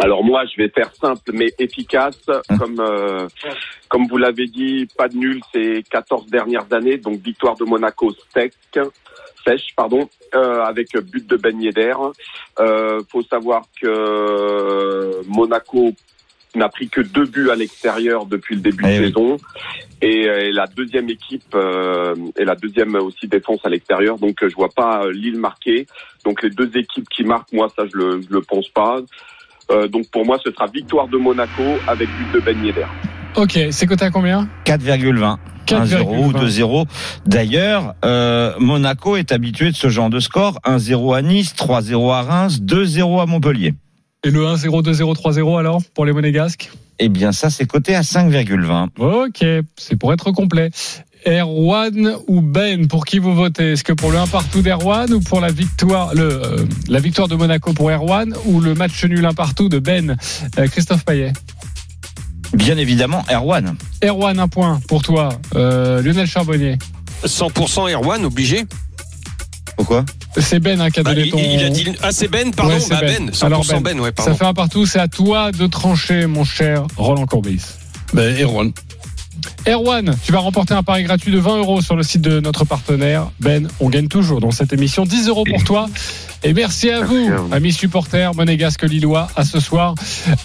[0.00, 2.18] Alors moi, je vais faire simple mais efficace.
[2.58, 3.26] Comme euh,
[3.88, 6.98] comme vous l'avez dit, pas de nul ces 14 dernières années.
[6.98, 8.52] Donc victoire de Monaco sec,
[9.44, 11.94] sèche, pardon, euh, avec but de Ben Yedder.
[12.58, 15.92] Euh, faut savoir que Monaco
[16.54, 19.06] n'a pris que deux buts à l'extérieur depuis le début Eh de oui.
[19.08, 19.36] saison
[20.00, 24.18] et est la deuxième équipe euh, et la deuxième aussi défense à l'extérieur.
[24.18, 25.86] Donc euh, je vois pas euh, Lille marquer.
[26.24, 29.00] Donc les deux équipes qui marquent, moi ça je le je le pense pas.
[29.70, 32.86] Euh, donc pour moi ce sera victoire de Monaco avec but de Ben Yedder.
[33.36, 35.36] Ok, c'est coté à combien 4,20.
[35.66, 36.86] 1-0 ou 2-0.
[37.26, 40.58] D'ailleurs, euh, Monaco est habitué de ce genre de score.
[40.64, 43.74] 1-0 à Nice, 3-0 à Reims, 2-0 à Montpellier.
[44.24, 48.00] Et le 1-0, 2-0, 3-0 alors pour les monégasques Eh bien, ça, c'est coté à
[48.00, 48.88] 5,20.
[48.98, 49.44] Ok,
[49.76, 50.70] c'est pour être complet.
[51.26, 53.72] Erwan ou Ben, pour qui vous votez?
[53.72, 57.28] Est-ce que pour le 1 partout d'Erwan ou pour la victoire, le, euh, la victoire
[57.28, 60.16] de Monaco pour Erwan ou le match nul 1 partout de Ben
[60.58, 61.32] Euh, Christophe Payet?
[62.54, 63.76] Bien évidemment, Erwan.
[64.02, 65.28] Erwan, un point pour toi.
[65.54, 66.78] Euh, Lionel Charbonnier.
[67.24, 68.64] 100% Erwan, obligé.
[69.76, 70.04] Pourquoi?
[70.40, 71.38] C'est Ben hein, qui a Bah, donné il, ton.
[71.38, 71.86] il a dit.
[72.02, 72.72] Ah, c'est Ben, pardon.
[72.74, 73.26] Ouais, c'est bah, Ben.
[73.26, 73.30] ben.
[73.32, 73.80] 100% Alors, ben.
[73.82, 74.00] Ben.
[74.00, 74.32] ouais, pardon.
[74.32, 77.62] Ça fait un partout, c'est à toi de trancher, mon cher Roland Courbis.
[78.12, 78.72] Ben, Erwan.
[79.68, 82.64] Erwan, tu vas remporter un pari gratuit de 20 euros sur le site de notre
[82.64, 83.30] partenaire.
[83.40, 85.04] Ben, on gagne toujours dans cette émission.
[85.04, 85.86] 10 euros pour toi.
[86.44, 87.52] Et merci à vous, à vous.
[87.52, 89.94] amis supporters monégasques lillois, à ce soir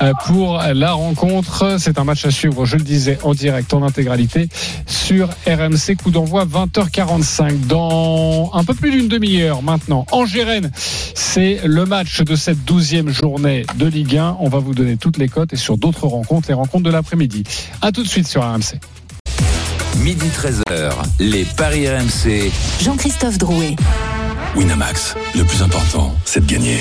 [0.02, 1.76] euh, pour la rencontre.
[1.80, 4.50] C'est un match à suivre, je le disais, en direct, en intégralité
[4.88, 5.96] sur RMC.
[6.02, 7.68] Coup d'envoi 20h45.
[7.68, 13.66] Dans un peu plus d'une demi-heure maintenant, Angers-Rennes, c'est le match de cette douzième journée
[13.78, 14.38] de Ligue 1.
[14.40, 17.44] On va vous donner toutes les cotes et sur d'autres rencontres, les rencontres de l'après-midi.
[17.82, 18.80] À tout de suite sur RMC.
[19.98, 22.52] Midi 13h, les Paris RMC.
[22.82, 23.76] Jean-Christophe Drouet.
[24.56, 26.78] Winamax, le plus important, c'est de gagner.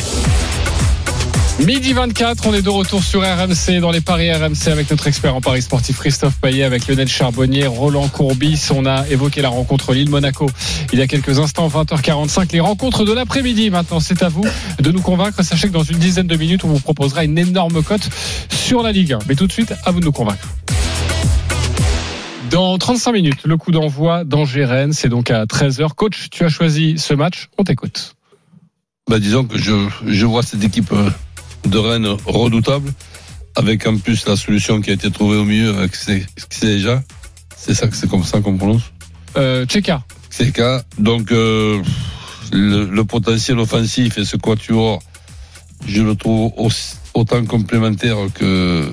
[1.59, 5.35] Midi 24, on est de retour sur RMC dans les paris RMC avec notre expert
[5.35, 8.69] en paris sportif Christophe Payet, avec Lionel Charbonnier, Roland Courbis.
[8.75, 10.51] On a évoqué la rencontre Lille-Monaco
[10.93, 12.53] il y a quelques instants, 20h45.
[12.53, 14.45] Les rencontres de l'après-midi maintenant, c'est à vous
[14.79, 15.43] de nous convaincre.
[15.43, 18.09] Sachez que dans une dizaine de minutes, on vous proposera une énorme cote
[18.51, 19.21] sur la Ligue 1.
[19.29, 20.49] Mais tout de suite, à vous de nous convaincre.
[22.53, 25.95] Dans 35 minutes, le coup d'envoi d'Angers-Rennes, c'est donc à 13h.
[25.95, 28.15] Coach, tu as choisi ce match, on t'écoute.
[29.09, 31.09] Ben, disons que je, je vois cette équipe euh,
[31.67, 32.93] de Rennes redoutable,
[33.57, 36.27] avec en plus la solution qui a été trouvée au milieu avec c'est
[36.61, 37.03] déjà.
[37.57, 38.83] C'est ça que c'est comme ça qu'on prononce?
[39.37, 40.03] Euh, Tcheka.
[40.99, 41.83] Donc euh,
[42.53, 45.01] le, le potentiel offensif et ce quatuor,
[45.87, 48.91] je le trouve aussi- autant complémentaire que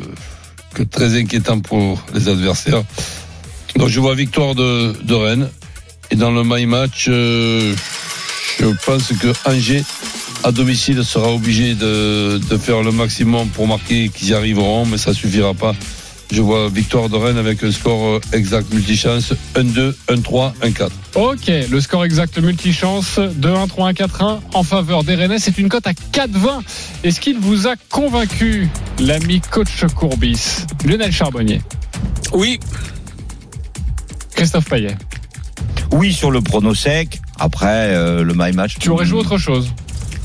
[0.74, 2.84] que très inquiétant pour les adversaires.
[3.76, 5.50] Donc je vois victoire de, de Rennes.
[6.12, 7.76] Et dans le my match, euh,
[8.60, 9.84] je pense que Angers
[10.44, 14.98] à domicile sera obligé de, de faire le maximum pour marquer qu'ils y arriveront, mais
[14.98, 15.76] ça suffira pas.
[16.32, 20.90] Je vois victoire de Rennes avec un score euh, exact multichance 1-2, 1-3, 1-4.
[21.16, 25.40] Ok, le score exact multichance 2-1, 3-1, 4-1 en faveur des Rennais.
[25.40, 26.62] C'est une cote à 4-20.
[27.04, 31.62] Est-ce qu'il vous a convaincu, l'ami coach Courbis Lionel Charbonnier,
[32.32, 32.60] Oui,
[34.40, 34.96] Christophe Payet.
[35.92, 37.20] Oui, sur le prono sec.
[37.40, 38.76] Après, euh, le my match.
[38.80, 39.72] Tu aurais joué autre chose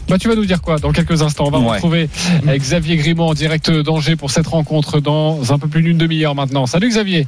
[0.06, 1.70] bah, tu vas nous dire quoi dans quelques instants On va Ouais.
[1.76, 2.10] retrouver
[2.46, 6.34] euh, Xavier Grimaud en direct d'Angers pour cette rencontre dans un peu plus d'une demi-heure
[6.34, 6.66] maintenant.
[6.66, 7.26] Salut Xavier.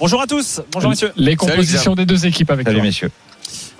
[0.00, 1.12] Bonjour à tous, bonjour messieurs.
[1.16, 2.86] Les compositions des deux équipes avec Salut, toi.
[2.86, 3.10] messieurs.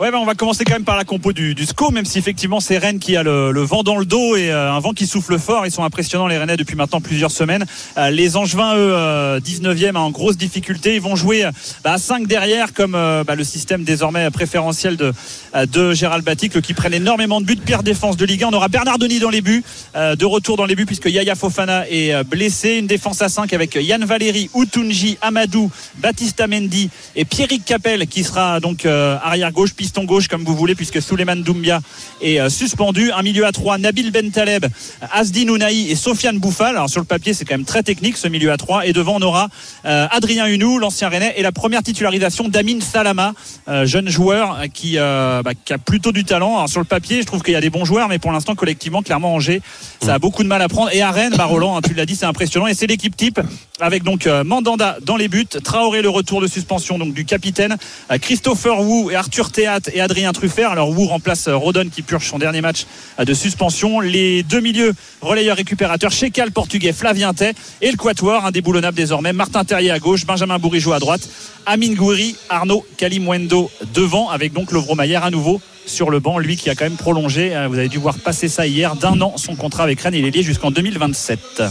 [0.02, 2.58] Ouais, ben on va commencer quand même par la compo du, SCO, même si effectivement
[2.58, 5.38] c'est Rennes qui a le, vent dans le dos et euh, un vent qui souffle
[5.38, 5.64] fort.
[5.64, 7.64] Ils sont impressionnants les Rennais depuis maintenant plusieurs semaines.
[7.96, 10.96] Euh, les Angevins, eux, euh, 19e en grosse difficulté.
[10.96, 11.52] Ils vont jouer euh,
[11.84, 15.12] bah, à 5 derrière, comme bah, le système désormais préférentiel de,
[15.54, 17.54] de Gérald Batic, qui prennent énormément de buts.
[17.64, 18.48] Pire défense de Ligue 1.
[18.48, 19.62] On aura Bernard Denis dans les buts,
[19.94, 22.78] de retour dans les buts puisque Yaya Fofana est blessé.
[22.78, 28.24] Une défense à 5 avec Yann Valéry, Outunji, Amadou, Baptista Mendy et Pierrick Capel qui
[28.24, 31.80] sera donc euh, arrière gauche, gauche comme vous voulez puisque Souleymane Doumbia
[32.20, 33.12] est euh, suspendu.
[33.12, 34.66] Un milieu à 3, Nabil Bentaleb,
[35.12, 36.76] Asdi Nounaï et Sofiane Bouffal.
[36.76, 39.16] Alors sur le papier c'est quand même très technique ce milieu à 3 et devant
[39.16, 39.48] on aura
[39.84, 43.34] euh, Adrien Hunou, l'ancien Rennais et la première titularisation d'Amin Salama,
[43.68, 46.56] euh, jeune joueur qui, bah, qui a plutôt du talent.
[46.56, 48.54] Alors sur le papier je trouve qu'il y a des bons joueurs mais pour l'instant
[48.54, 49.60] collectivement clairement Angers
[50.02, 52.16] ça a beaucoup de mal à prendre et à Rennes, bah, hein, tu l'as dit
[52.16, 53.40] c'est impressionnant et c'est l'équipe type
[53.80, 57.76] avec donc Mandanda dans les buts, Traoré le retour de suspension donc du capitaine,
[58.20, 60.70] Christopher Wu et Arthur Théâtre et Adrien Truffert.
[60.70, 62.86] Alors Wu remplace euh, Rodon qui purge son dernier match
[63.18, 64.00] euh, de suspension.
[64.00, 69.64] Les deux milieux relayeurs récupérateurs, Checal portugais, Flavien Tay et le quatuor indéboulonnable désormais, Martin
[69.64, 71.28] Terrier à gauche, Benjamin Bourigeau à droite,
[71.66, 76.70] Amine Gouiri, Arnaud Kalimwendo devant avec donc Lovro à nouveau sur le banc, lui qui
[76.70, 79.56] a quand même prolongé, euh, vous avez dû voir passer ça hier, d'un an son
[79.56, 81.62] contrat avec Rennes, il est lié jusqu'en 2027.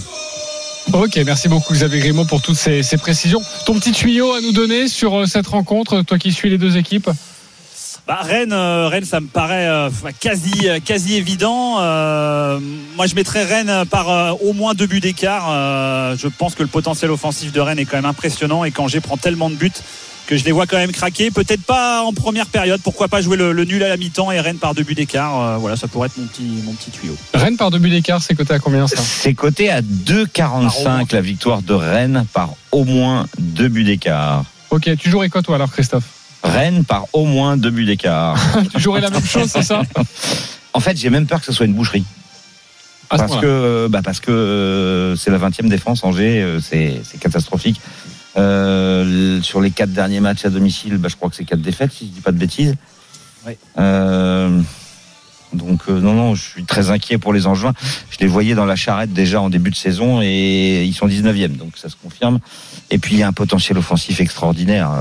[0.94, 3.42] Ok, merci beaucoup Xavier Grimaud pour toutes ces, précisions.
[3.66, 7.10] Ton petit tuyau à nous donner sur cette rencontre, toi qui suis les deux équipes?
[8.12, 11.78] Bah, Rennes, euh, Rennes, ça me paraît euh, quasi, euh, quasi évident.
[11.80, 12.60] Euh,
[12.98, 15.46] moi, je mettrais Rennes par euh, au moins deux buts d'écart.
[15.50, 19.00] Euh, je pense que le potentiel offensif de Rennes est quand même impressionnant et Angers
[19.00, 19.72] prend tellement de buts
[20.28, 21.32] que je les vois quand même craquer.
[21.32, 22.82] Peut-être pas en première période.
[22.84, 25.40] Pourquoi pas jouer le, le nul à la mi-temps et Rennes par deux buts d'écart.
[25.40, 27.16] Euh, voilà, ça pourrait être mon petit, mon petit tuyau.
[27.34, 28.98] Rennes par deux buts d'écart, c'est coté à combien ça?
[28.98, 29.76] C'est coté à
[30.36, 31.04] Par au 2,45 moins.
[31.14, 34.44] la victoire de Rennes par au moins deux buts d'écart.
[34.70, 36.04] Ok, tu jouerais quoi toi alors Christophe?
[36.44, 38.38] Rennes par au moins deux buts d'écart.
[38.74, 39.84] Tu jouerais la même chose, c'est ça
[40.74, 42.06] En fait, j'ai même peur que ce soit une boucherie.
[43.10, 47.02] À Parce que, euh, bah parce que euh, c'est la 20e défense, Angers, euh, c'est
[47.20, 47.82] catastrophique.
[48.38, 51.92] Euh, sur les quatre derniers matchs à domicile, bah, je crois que c'est quatre défaites,
[51.92, 52.76] si je dis pas de bêtises.
[53.78, 54.62] Euh,
[55.52, 57.74] donc euh, non, non, je suis très inquiet pour les Angevins.
[58.10, 61.58] Je les voyais dans la charrette déjà en début de saison et ils sont 19e,
[61.58, 62.40] donc ça se confirme.
[62.90, 64.92] Et puis il y a un potentiel offensif extraordinaire.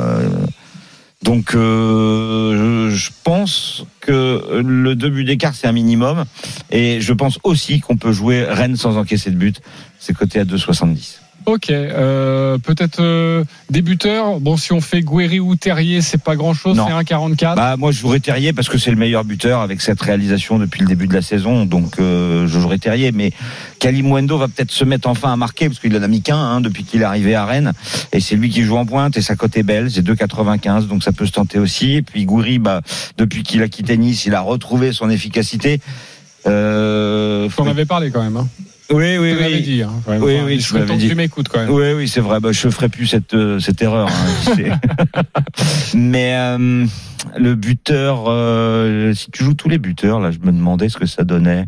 [1.23, 6.25] Donc euh, je- pense que le deux buts d'écart c'est un minimum
[6.71, 9.61] et je pense aussi qu'on peut jouer Rennes sans encaisser de but.
[10.01, 11.21] C'est coté à 2,70.
[11.47, 14.41] Ok, euh, peut-être euh, débuteur.
[14.41, 17.57] Bon, si on fait Guéry ou Terrier, c'est pas grand-chose, c'est 1,44.
[17.57, 20.83] Bah moi je jouerais Terrier parce que c'est le meilleur buteur avec cette réalisation depuis
[20.83, 21.65] le début de la saison.
[21.65, 23.11] Donc euh, je jouerais Terrier.
[23.13, 23.33] Mais
[23.79, 26.61] Kalimwendo va peut-être se mettre enfin à marquer parce qu'il en a mis qu'un hein,
[26.61, 27.73] depuis qu'il est arrivé à Rennes.
[28.13, 31.03] Et c'est lui qui joue en pointe et sa cote est belle, c'est 2,95 donc
[31.03, 31.97] ça peut se tenter aussi.
[31.97, 32.83] Et puis Goury, bah
[33.17, 35.81] depuis qu'il a quitté Nice, il a retrouvé son efficacité.
[36.47, 38.37] Euh, T'en avais parlé quand même.
[38.37, 38.49] Hein.
[38.91, 39.63] Oui, oui, oui.
[39.63, 39.83] dit.
[39.83, 39.93] Hein.
[40.07, 41.09] Oui, oui, je que dit.
[41.09, 41.71] tu m'écoutes quand même.
[41.71, 42.41] Oui, oui, c'est vrai.
[42.41, 44.09] Bah, je ferai plus cette euh, cette erreur.
[44.09, 44.79] hein.
[45.95, 46.87] Mais euh,
[47.37, 51.07] le buteur, euh, si tu joues tous les buteurs, là, je me demandais ce que
[51.07, 51.67] ça donnait.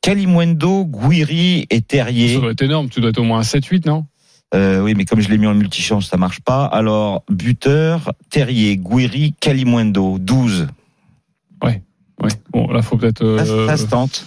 [0.00, 2.38] Kalimwendo, Guiri et Ça Terrier.
[2.38, 4.06] doit être énorme, tu dois être au moins un 7-8, non?
[4.54, 6.64] Euh, oui, mais comme je l'ai mis en multichance, ça marche pas.
[6.64, 10.68] Alors, buteur, Terrier, Guiri, Kalimwendo, 12.
[11.62, 11.82] Ouais.
[12.50, 13.20] Bon, là, faut peut-être.
[13.44, 14.24] Ça, euh, ça se tente.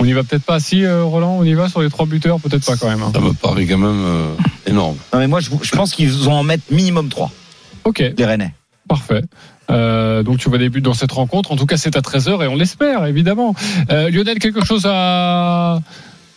[0.00, 0.58] On y va peut-être pas.
[0.58, 3.02] Si, euh, Roland, on y va sur les trois buteurs Peut-être pas quand même.
[3.02, 3.12] hein.
[3.14, 4.34] Ça me paraît quand même euh,
[4.66, 4.96] énorme.
[5.12, 7.30] Non, mais moi, je, je pense qu'ils vont en mettre minimum 3,
[7.84, 8.54] Ok, les Rennais.
[8.88, 9.22] parfait.
[9.70, 11.52] Euh, donc tu vois des buts dans cette rencontre.
[11.52, 13.54] En tout cas, c'est à 13h et on l'espère, évidemment.
[13.90, 15.78] Euh, Lionel, quelque chose à,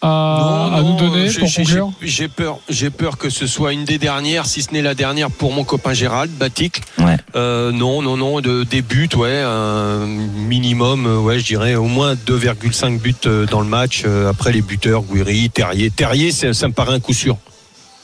[0.04, 3.48] à, à nous donner j'ai- pour j'ai- conclure j'ai- J'ai peur, j'ai peur que ce
[3.48, 6.82] soit une des dernières, si ce n'est la dernière pour mon copain Gérald Batic.
[7.00, 7.18] Ouais.
[7.36, 11.86] Euh, non, non, non, de, des buts, ouais, un minimum, euh, ouais, je dirais au
[11.86, 14.04] moins 2,5 buts euh, dans le match.
[14.06, 17.38] euh, après les buteurs, Guiri, Terrier, Terrier, ça me paraît un coup sûr.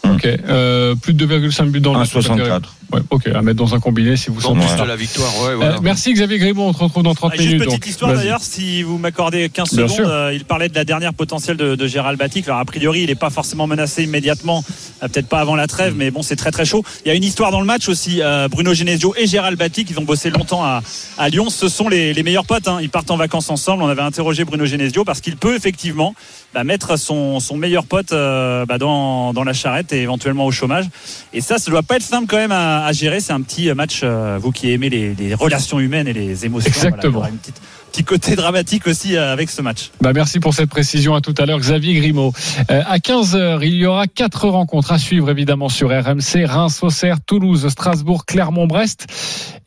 [0.10, 2.14] Ok, euh, plus de 2,5 buts dans le match.
[2.16, 2.62] 1,64.
[2.92, 5.50] Ouais, ok, à mettre dans un combiné si vous En sentez de la victoire, ouais,
[5.50, 5.78] Euh, voilà.
[5.82, 7.66] merci Xavier Grimaud, on te retrouve dans 30 Ah, Juste minutes.
[7.66, 7.88] petite donc.
[7.88, 11.56] histoire d'ailleurs, si vous m'accordez 15 Bien secondes, euh, il parlait de la dernière potentielle
[11.58, 12.48] de, de Gérald Batic.
[12.48, 14.64] Alors a priori, il n'est pas forcément menacé immédiatement,
[15.04, 16.84] euh, peut-être pas avant la trêve, mais bon, c'est très très chaud.
[17.06, 18.22] Il y a une histoire dans le match aussi.
[18.24, 20.82] euh, Bruno Genesio et Gérald Batic, ils ont bossé longtemps à,
[21.20, 21.50] à Lyon.
[21.52, 22.68] Ce sont les, les meilleurs potes.
[22.68, 22.80] hein.
[22.82, 23.84] Ils partent en vacances ensemble.
[23.84, 26.16] On avait interrogé Bruno Genesio parce qu'il peut effectivement
[26.56, 30.52] bah, mettre son, son meilleur pote euh, bah, dans, dans la charrette et éventuellement au
[30.52, 30.86] chômage.
[31.34, 33.20] Et ça, ça doit pas être simple quand même à, à gérer.
[33.20, 36.72] C'est un petit match, euh, vous qui aimez les, les relations humaines et les émotions.
[36.74, 37.18] voilà, il y Exactement.
[37.20, 37.62] aura une petite-
[37.92, 39.90] petit côté dramatique aussi euh, avec ce match.
[40.00, 41.16] Bah merci pour cette précision.
[41.16, 42.34] À tout à l'heure, Xavier Grimaud.
[42.70, 46.46] Euh, à 15h, il y aura quatre rencontres à suivre évidemment sur RMC.
[46.46, 49.08] Reims, Auxerre, Toulouse, Strasbourg, Clermont-Brest.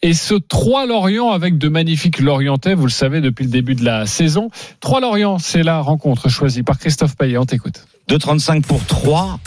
[0.02, 3.84] Et ce 3 Lorient avec de magnifiques Lorientais, vous le savez, depuis le début de
[3.84, 4.50] la saison.
[4.80, 7.38] 3 Lorient, c'est la rencontre choisie par Christophe Payet.
[7.38, 7.86] On t'écoute.
[8.08, 9.40] 2,35 pour 3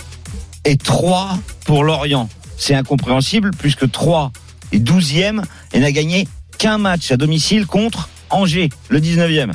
[0.66, 2.28] et 3 pour Lorient.
[2.58, 4.32] C'est incompréhensible puisque 3
[4.72, 9.52] est 12e et n'a gagné qu'un match à domicile contre Angers, le 19e.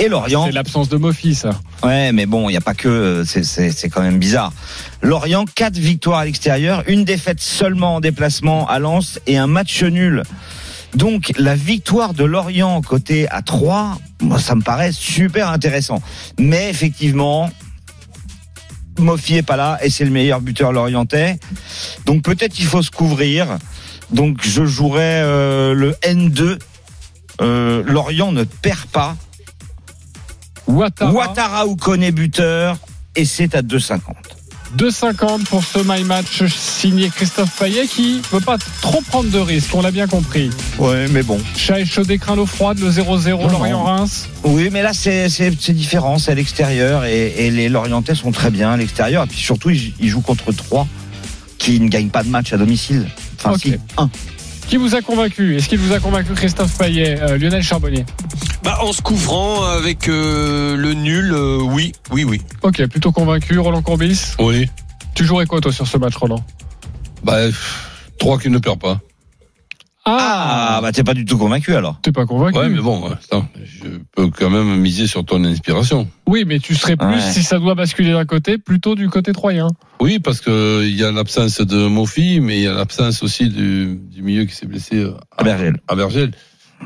[0.00, 0.46] Et Lorient.
[0.46, 1.50] C'est l'absence de Mofi, ça.
[1.82, 3.24] Ouais, mais bon, il n'y a pas que.
[3.24, 4.52] c'est quand même bizarre.
[5.02, 9.82] Lorient, 4 victoires à l'extérieur, une défaite seulement en déplacement à Lens et un match
[9.82, 10.22] nul.
[10.94, 16.00] Donc la victoire de Lorient côté à 3, moi ça me paraît super intéressant.
[16.38, 17.50] Mais effectivement,
[18.98, 21.38] Mofi est pas là et c'est le meilleur buteur lorientais.
[22.04, 23.58] Donc peut-être il faut se couvrir.
[24.10, 26.58] Donc je jouerai euh, le N2.
[27.40, 29.16] Euh, Lorient ne perd pas.
[30.66, 31.12] Ouattara.
[31.12, 32.78] Ouattara ou connaît buteur
[33.14, 34.00] et c'est à 2,50.
[34.76, 39.74] 2,50 pour ce My Match signé Christophe Payet qui veut pas trop prendre de risques,
[39.74, 40.50] on l'a bien compris.
[40.78, 41.38] Ouais, mais bon.
[41.56, 44.28] Chat chaudé, craint l'eau froide, le 0-0 Non, Lorient-Reims.
[44.44, 45.28] Oui, mais là, c'est
[45.72, 46.18] différent.
[46.18, 49.24] C'est à l'extérieur et, et les Lorientais sont très bien à l'extérieur.
[49.24, 50.86] Et puis surtout, ils, ils jouent contre trois
[51.56, 53.06] qui ne gagnent pas de match à domicile.
[53.38, 53.60] Enfin, Ok.
[53.62, 54.10] si, un.
[54.68, 55.56] Qui vous a convaincu?
[55.56, 58.04] Est-ce qu'il vous a convaincu Christophe Payet Euh, Lionel Charbonnier?
[58.62, 62.40] Bah, en se couvrant avec euh, le nul, euh, oui, oui, oui.
[62.62, 63.58] Ok, plutôt convaincu.
[63.58, 64.66] Roland Courbis Oui.
[65.14, 66.44] Tu jouerais quoi toi sur ce match Roland?
[67.22, 69.00] Bah, pff, trois qui ne perd pas.
[70.10, 72.00] Ah, bah t'es pas du tout convaincu alors.
[72.00, 76.08] T'es pas convaincu Ouais, mais bon, attends, je peux quand même miser sur ton inspiration.
[76.26, 77.20] Oui, mais tu serais plus, Ouais.
[77.32, 79.68] si ça doit basculer d'un côté, plutôt du côté troyen.
[80.00, 83.50] Oui, parce que il y a l'absence de Mofi, mais il y a l'absence aussi
[83.50, 85.76] du, du milieu qui s'est blessé euh, À Bergel.
[85.88, 86.30] à Bergel.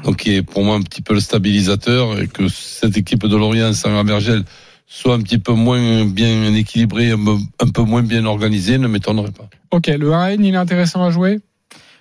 [0.04, 3.36] Donc, qui est pour moi un petit peu le stabilisateur et que cette équipe de
[3.36, 4.42] Lorient sans Abergel
[4.86, 9.48] soit un petit peu moins bien équilibrée, un peu- moins bien organisée, ne m'étonnerait pas.
[9.70, 11.40] Ok, le 1N, il est intéressant à jouer?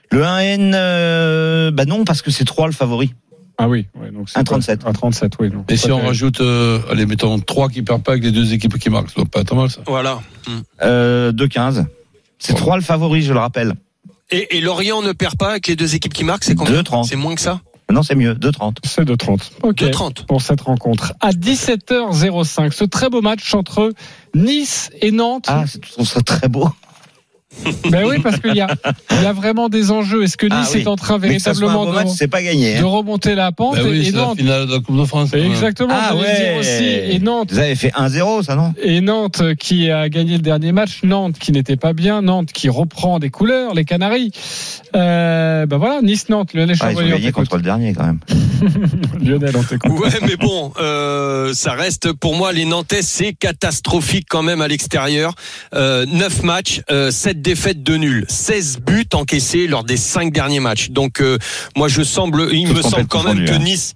[0.09, 3.13] Le 1N, euh, bah non, parce que c'est 3 le favori.
[3.57, 4.81] Ah oui, ouais, donc c'est 1,37.
[4.81, 5.49] pas- 1,37, oui.
[5.69, 8.77] Et si on rajoute, euh, allez, mettons trois qui perdent pas avec les deux équipes
[8.79, 9.81] qui marquent, ça doit pas être mal ça.
[9.85, 10.19] Voilà.
[10.81, 11.85] Euh, 2-15.
[12.39, 13.73] C'est 3 le favori, je le rappelle.
[14.31, 16.81] Et, et Lorient ne perd pas avec les deux équipes qui marquent, c'est combien?
[16.81, 17.07] 2,30.
[17.07, 17.61] C'est moins que ça?
[17.91, 18.77] Non, c'est mieux, 2-30.
[18.83, 19.51] C'est de 30.
[19.63, 19.77] Ok.
[19.83, 20.25] 2,30.
[20.25, 21.13] Pour cette rencontre.
[21.21, 23.91] À 17h05, ce très beau match entre
[24.35, 25.45] Nice et Nantes.
[25.47, 26.69] Ah, c'est- je trouve ça très beau.
[27.89, 28.67] Ben oui, parce qu'il y a,
[29.11, 30.23] il y a vraiment des enjeux.
[30.23, 30.81] Est-ce que Nice Ah oui.
[30.81, 32.75] est en train véritablement de, match, pas gagné.
[32.75, 32.85] de hein.
[32.87, 35.33] remonter la pente Bah oui, et c'est la Nantes finale de la Coupe de France.
[35.33, 36.59] Exactement, Ah j'allais dire ouais.
[36.59, 36.83] aussi.
[37.15, 38.73] Et Nantes, Vous avez fait 1-0, ça non?
[38.81, 42.69] Et Nantes qui a gagné le dernier match, Nantes qui n'était pas bien, Nantes qui
[42.69, 44.31] reprend des couleurs, les Canaries.
[44.95, 48.05] Euh, ben voilà, Nice-Nantes, Lionel Ah, Ils ont Charbonnier, on gagné contre le dernier quand
[48.05, 48.19] même.
[49.21, 49.91] Lionel, on t'écoute.
[49.91, 54.67] Ouais, mais bon, euh, ça reste pour moi les Nantais, c'est catastrophique quand même à
[54.67, 55.33] l'extérieur.
[55.75, 60.59] Euh, 9 matchs, euh, 7 défaites de nul, 16 buts encaissés lors des 5 derniers
[60.59, 60.89] matchs.
[60.89, 61.37] Donc euh,
[61.75, 63.59] moi je semble, il me semble quand même que hein.
[63.59, 63.95] Nice.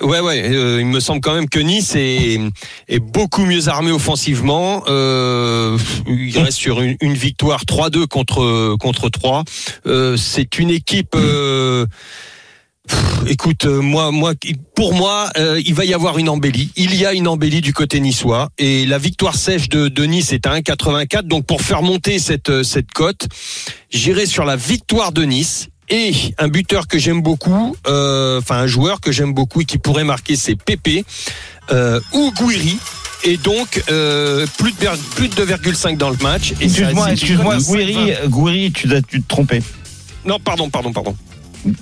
[0.00, 2.40] Ouais, ouais, euh, il me semble quand même que Nice est,
[2.88, 4.82] est beaucoup mieux armé offensivement.
[4.88, 9.44] Euh, il reste sur une, une victoire 3-2 contre contre 3.
[9.86, 11.14] Euh, c'est une équipe.
[11.14, 11.86] euh,
[12.88, 14.32] pff, écoute, euh, moi, moi,
[14.74, 16.70] pour moi, euh, il va y avoir une embellie.
[16.76, 20.32] Il y a une embellie du côté niçois et la victoire sèche de, de Nice
[20.32, 21.22] est à 1,84.
[21.22, 23.26] Donc pour faire monter cette euh, cette cote,
[23.90, 25.68] j'irai sur la victoire de Nice.
[25.90, 29.76] Et un buteur que j'aime beaucoup, euh, enfin un joueur que j'aime beaucoup et qui
[29.76, 31.04] pourrait marquer, c'est Pépé
[32.14, 32.78] ou Gouiri.
[33.22, 36.54] Et donc euh, plus de ver- plus de 2,5 dans le match.
[36.60, 38.28] Excuse-moi, excuse-moi, Gouiri, 5,20.
[38.28, 39.62] Gouiri, tu tu te trompais.
[40.24, 41.14] Non, pardon, pardon, pardon.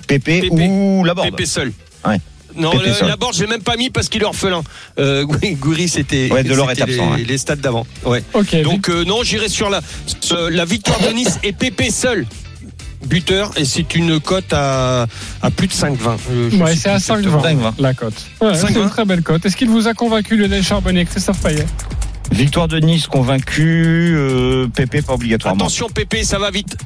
[0.07, 0.67] Pépé, Pépé.
[0.69, 1.71] ou la Pépé seul.
[2.07, 2.19] Ouais.
[2.55, 4.61] Non, le- la board, j'ai même pas mis parce qu'il est orphelin.
[4.99, 7.25] Euh, Gouiri, c'était Ouais, c'était est absent, les, ouais.
[7.27, 7.87] les stats d'avant.
[8.05, 8.23] Ouais.
[8.33, 9.81] Ok, Donc euh, non, j'irai sur la
[10.21, 12.27] ce- la victoire de Nice et Pépé seul
[13.07, 15.07] buteur et c'est une cote à,
[15.41, 16.17] à plus de 5,20.
[16.31, 17.41] Euh, je Ouais, c'est à plus exactement.
[17.41, 18.13] 5,20 la cote.
[18.39, 18.83] Ouais, c'est 5,20.
[18.83, 19.45] une très belle cote.
[19.45, 21.65] Est-ce qu'il vous a convaincu Lionel Charbonnier, Christophe Payet?
[22.31, 25.59] Victoire de Nice convaincu, euh, Pépé pas obligatoirement.
[25.65, 26.77] Attention Pépé, ça va vite.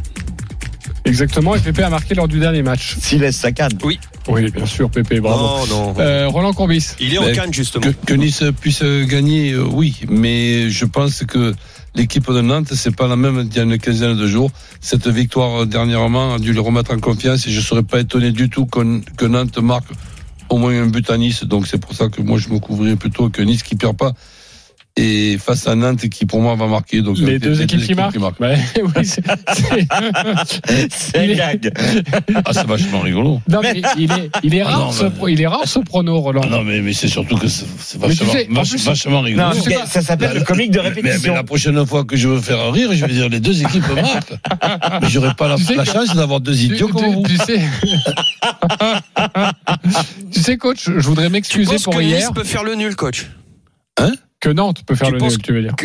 [1.07, 2.95] Exactement, et Pépé a marqué lors du dernier match.
[2.99, 3.71] S'il laisse sa canne.
[3.83, 3.99] Oui.
[4.27, 5.65] Oui, bien sûr, Pépé, bravo.
[5.67, 5.93] Non, non.
[5.99, 6.95] Euh, Roland Courbis.
[6.99, 7.83] Il est en Mais canne justement.
[7.85, 11.53] Que, que Nice puisse gagner, euh, oui, mais je pense que
[11.95, 14.51] l'équipe de Nantes, c'est pas la même d'il y a une quinzaine de jours.
[14.81, 18.31] Cette victoire euh, dernièrement a dû les remettre en confiance et je serais pas étonné
[18.31, 19.87] du tout qu'on- que Nantes marque
[20.49, 21.43] au moins un but à Nice.
[21.45, 24.11] Donc c'est pour ça que moi je me couvrirais plutôt que Nice qui perd pas
[24.97, 27.01] et face à Nantes qui pour moi va marquer.
[27.01, 28.17] Donc Les euh, deux équipes qui marquent.
[28.41, 29.05] Oui,
[30.89, 31.71] c'est- gag.
[32.45, 33.41] Ah c'est vachement rigolo.
[33.47, 36.45] Non, mais il est, il est Ah rare, ce, il est rare ce prono, Roland.
[36.49, 39.43] Non mais, mais c'est surtout que c'est tu vachement, sais, en vache- plus, vachement rigolo.
[39.47, 39.85] Non, Je sais c'est- pas.
[39.85, 41.33] ça s'appelle le comique de Mais, mais répétition.
[41.33, 44.33] la prochaine fois que je veux faire rire, je vais dire les deux équipes marquent.
[45.01, 47.23] Mais j'aurai pas la, Tu sais la que- chance d'avoir deux Tu, idiots comme vous.
[47.23, 47.61] tu- tu sais,
[50.33, 52.75] tu sais, coach, je voudrais Tu m'excuser penses pour que hier Nice peut faire le
[52.75, 53.27] nul, coach?
[54.39, 55.75] Que Nantes peut faire Tu le nul, tu veux dire.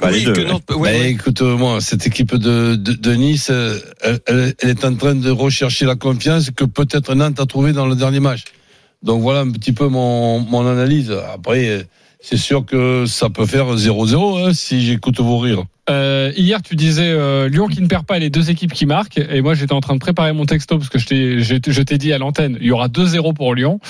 [0.00, 0.40] Bah, les Oui, deux, que.
[0.40, 1.10] Nantes peut- Bah, ouais, ouais.
[1.12, 4.94] écoute, euh, moi, cette équipe de, de, de Nice, euh, elle, elle- elle est en
[4.96, 8.42] train de rechercher la confiance que peut-être Nantes a trouvé dans le dernier match.
[9.02, 11.12] Donc voilà un petit peu mon, mon analyse.
[11.32, 11.86] Après,
[12.20, 15.64] c'est sûr que ça peut faire 0-0 hein, si j'écoute vos rires.
[15.90, 18.86] Euh, hier, tu disais euh, Lyon qui ne perd pas et les deux équipes qui
[18.86, 19.18] marquent.
[19.18, 21.98] Et moi, j'étais en train de préparer mon texto parce que je t'ai, je t'ai
[21.98, 23.80] dit à l'antenne, il y aura 2-0 pour Lyon.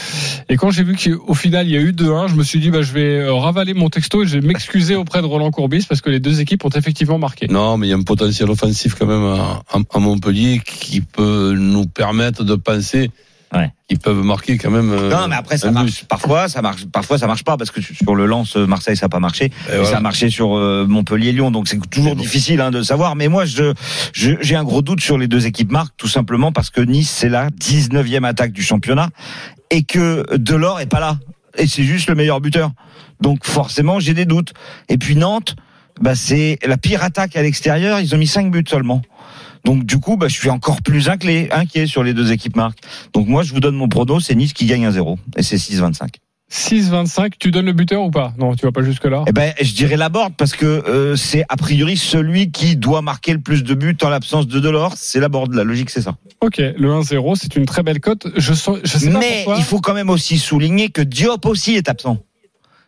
[0.48, 2.70] Et quand j'ai vu qu'au final, il y a eu 2-1, je me suis dit,
[2.70, 5.86] bah, je vais euh, ravaler mon texto et je vais m'excuser auprès de Roland Courbis
[5.88, 7.46] parce que les deux équipes ont effectivement marqué.
[7.48, 11.54] Non, mais il y a un potentiel offensif quand même à- à Montpellier qui peut
[11.56, 13.10] nous permettre de penser
[13.54, 13.70] Ouais.
[13.88, 14.90] qui peuvent marquer quand même.
[14.92, 16.04] euh, Non, mais après ça marche.
[16.06, 16.86] Parfois, ça marche.
[16.86, 19.46] Parfois, ça marche pas parce que sur le lance Marseille, ça a pas marché.
[19.46, 19.84] Et voilà.
[19.84, 23.14] Ça a marché sur euh, Montpellier-Lyon, donc c'est toujours difficile hein, de savoir.
[23.16, 23.72] Mais moi, je
[24.12, 27.10] je- j'ai un gros doute sur les deux équipes marques, tout simplement parce que Nice
[27.10, 29.08] c'est la 19e attaque du championnat
[29.70, 31.18] et que Delors est pas là.
[31.56, 32.72] Et c'est juste le meilleur buteur.
[33.20, 34.52] Donc forcément, j'ai des doutes.
[34.88, 35.54] Et puis Nantes,
[36.00, 38.00] bah c'est la pire attaque à l'extérieur.
[38.00, 39.02] Ils ont mis 5 buts seulement.
[39.64, 42.80] Donc du coup, bah, je suis encore plus inquiet, inquiet sur les deux équipes marques.
[43.12, 46.08] Donc moi, je vous donne mon prono, c'est Nice qui gagne 1-0 et c'est 6-25.
[46.50, 48.32] 6-25, tu donnes le buteur ou pas?
[48.38, 49.24] Non, tu vas pas jusque-là.
[49.26, 53.32] Eh ben, je dirais Laborde parce que euh, c'est a priori celui qui doit marquer
[53.32, 54.92] le plus de buts en l'absence de Delors.
[54.96, 56.16] C'est Laborde, la logique c'est ça.
[56.40, 58.28] Ok, le 1-0, c'est une très belle cote.
[58.36, 61.74] Je, sens, je sais pas Mais il faut quand même aussi souligner que Diop aussi
[61.74, 62.18] est absent.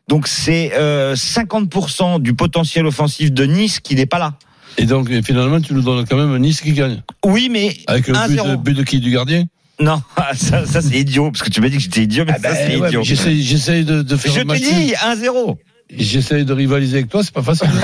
[0.06, 4.34] Donc c'est euh, 50% du potentiel offensif de Nice qui n'est pas là.
[4.78, 7.02] Et donc, et finalement, tu nous donnes quand même Nice qui gagne.
[7.24, 8.50] Oui, mais Avec le but, 1-0.
[8.50, 9.44] de- but de qui Du gardien?
[9.80, 10.00] Non,
[10.34, 12.54] ça, ça c'est idiot parce que tu m'as dit que j'étais idiot, mais Ah ben,
[12.54, 13.02] ça c'est ouais, idiot.
[13.02, 14.94] J'essaye j'essaye de, de faire Je te dis nul.
[14.94, 15.56] 1-0.
[15.96, 17.68] J'essaye de rivaliser avec toi, c'est pas facile.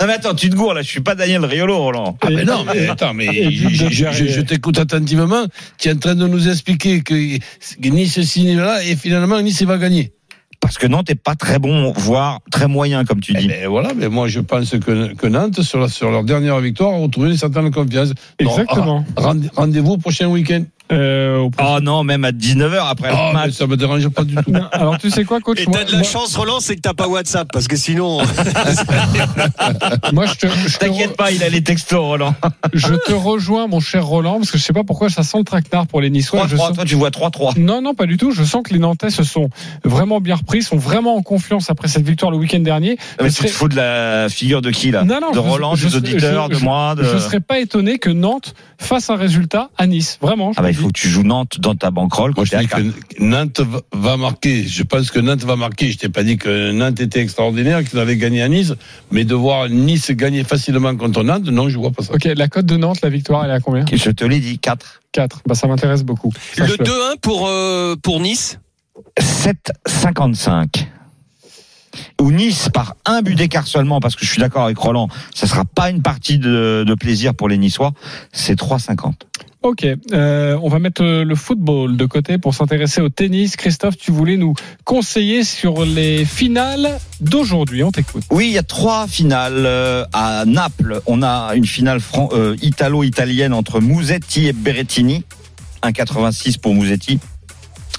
[0.00, 2.16] Non mais attends, tu te gourres là, je suis pas Daniel Riolo, Roland.
[2.22, 5.44] Ah mais non, mais attends, mais je t'écoute attentivement.
[5.78, 7.14] Tu es en train de nous expliquer que
[7.88, 10.12] Nice signe là et finalement Nice va gagner.
[10.62, 13.46] Parce que Nantes est pas très bon, voire très moyen, comme tu dis.
[13.48, 16.94] Mais voilà, mais moi je pense que, que Nantes, sur, la- sur leur dernière victoire,
[16.94, 18.12] a retrouvé une certaine confiance.
[18.38, 19.04] Exactement.
[19.16, 20.62] rende- Rendez-vous prochain week-end.
[20.92, 23.52] Euh, Oh non, même à 19h après Ah, le mais match.
[23.52, 24.50] ça me dérange pas du tout.
[24.50, 25.60] Non, alors tu sais quoi, coach?
[25.60, 28.18] Et t'as de la moi- chance, Roland, c'est que t'as pas WhatsApp, parce que sinon.
[30.12, 32.34] moi, je te, je te T'inquiète pas, il a les textos, Roland.
[32.72, 35.44] je te rejoins, mon cher Roland, parce que je sais pas pourquoi ça sent le
[35.44, 36.46] traquenard pour les Niçois.
[36.48, 37.58] Je 3-3, sens- toi tu vois 3-3.
[37.58, 38.32] Non, non, pas du tout.
[38.32, 39.48] Je sens que les Nantais se sont
[39.84, 42.98] vraiment bien repris, sont vraiment en confiance après cette victoire le week-end dernier.
[43.20, 45.04] Mais Je tu te fous de la figure de qui là?
[45.04, 47.04] Non, non, De je- Roland, je- des auditeurs, je- de moi de...
[47.04, 50.18] Je serais pas étonné que Nantes fasse un résultat à Nice.
[50.20, 50.52] Vraiment.
[50.56, 52.32] Ah bah il faut que tu joues Nantes dans ta banquerolle.
[52.36, 53.60] Moi, je dis que Nantes
[53.92, 54.64] va- marquer.
[54.66, 55.90] Je pense que Nantes va marquer.
[55.90, 58.74] Je t'ai pas dit que Nantes était extraordinaire, qu'ils avaient gagné à Nice,
[59.10, 62.12] mais de voir Nice gagner facilement contre Nantes, non, je vois pas ça.
[62.14, 64.58] Ok, la cote de Nantes, la victoire, elle est à combien Je te l'ai dit,
[64.58, 65.00] 4.
[65.12, 65.42] 4.
[65.46, 66.32] Bah, ça m'intéresse beaucoup.
[66.58, 66.84] Le Sache-le.
[66.84, 68.58] 2-1 pour, euh, pour Nice?
[69.20, 70.86] 7,55.
[72.20, 75.46] Ou Nice par un but d'écart seulement, parce que je suis d'accord avec Roland, ça
[75.46, 77.92] sera pas une partie de, de plaisir pour les Niçois,
[78.32, 79.12] c'est 3,50.
[79.62, 83.54] Ok, euh, on va mettre le football de côté pour s'intéresser au tennis.
[83.54, 87.84] Christophe, tu voulais nous conseiller sur les finales d'aujourd'hui.
[87.84, 88.24] On t'écoute.
[88.32, 91.00] Oui, il y a trois finales euh, à Naples.
[91.06, 92.00] On a une finale
[92.32, 95.22] euh, italo-italienne entre Musetti et Berrettini.
[95.84, 97.20] 1,86 pour Musetti.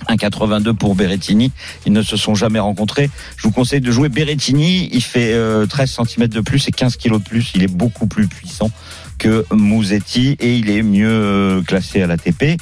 [0.09, 1.51] 1,82 pour Berrettini.
[1.85, 3.09] Ils ne se sont jamais rencontrés.
[3.37, 4.89] Je vous conseille de jouer Berrettini.
[4.91, 7.51] Il fait euh, 13 cm de plus et 15 kg de plus.
[7.55, 8.71] Il est beaucoup plus puissant
[9.17, 12.59] que Musetti et il est mieux euh, classé à l'ATP.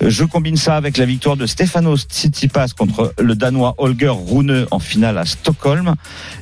[0.00, 4.78] Je combine ça avec la victoire de Stefanos Tsitsipas contre le Danois Holger Rune en
[4.78, 5.94] finale à Stockholm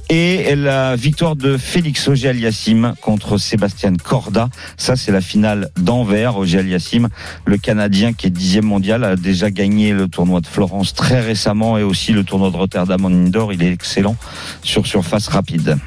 [0.08, 4.48] et la victoire de Félix Auger-Aliassime contre Sébastien Corda.
[4.76, 6.36] Ça, c'est la finale d'Anvers.
[6.36, 7.08] Auger-Aliassime,
[7.44, 11.78] le Canadien qui est dixième mondial, a déjà gagné le tournoi de Florence très récemment
[11.78, 13.52] et aussi le tournoi de Rotterdam en indoor.
[13.52, 14.16] Il est excellent
[14.62, 15.78] sur surface rapide.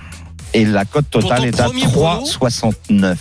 [0.53, 3.15] Et la cote totale est à premier prono 3,69.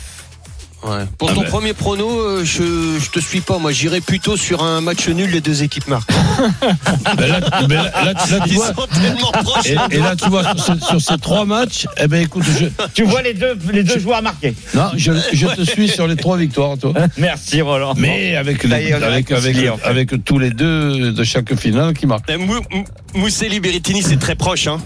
[0.84, 1.04] Ouais.
[1.18, 1.48] Pour Ah ton ben.
[1.48, 3.58] premier prono, euh, je, je te suis pas.
[3.58, 6.10] Moi, j'irais plutôt sur un match nul les deux équipes marquent.
[7.16, 9.66] Ben là, ben là- là, là, tu vois, proches.
[9.66, 12.66] et, et là, tu vois, sur, ce- sur ces trois matchs, eh ben, écoute, je,
[12.94, 14.54] Tu vois les deux, les deux joueurs marqués.
[14.74, 16.92] non, je, je te suis sur les trois victoires, toi.
[17.16, 17.94] Merci Roland.
[17.96, 20.18] Mais avec, les, en fait.
[20.24, 22.28] tous les deux de chaque finale qui marquent.
[22.30, 24.66] Euh, Mou- Mou- Mousselli Berrettini, c'est très proche.
[24.66, 24.78] Hein.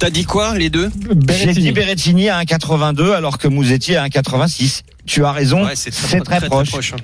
[0.00, 0.90] T'as dit quoi, les deux
[1.28, 4.80] J'ai dit Berrettini à 1,82 alors que Musetti à 1,86.
[5.06, 5.90] Tu as raison, Ouais, c'est
[6.22, 6.94] très, proche.
[6.94, 6.96] hein.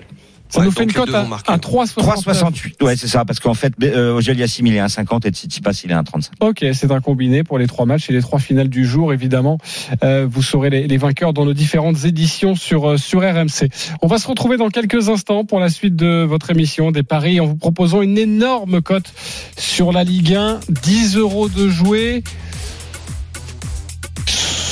[0.48, 1.94] Ça Ouais, nous fait une cote à, à 3,69.
[1.96, 2.82] 3,68.
[2.84, 5.90] Ouais, c'est ça, parce qu'en fait, euh, Auger-Aliassime, il est à 1,50 et Tsitsipas, il
[5.90, 6.28] est à 1,35.
[6.40, 9.58] Ok, c'est un combiné pour les trois matchs et les trois finales du jour, évidemment.
[10.04, 13.68] Euh, vous saurez les, les vainqueurs dans nos différentes éditions sur, euh, sur RMC.
[14.02, 17.40] On va se retrouver dans quelques instants pour la suite de votre émission des paris
[17.40, 19.12] en vous proposant une énorme cote
[19.58, 20.60] sur la Ligue 1.
[20.70, 22.22] 10 euros de jouer.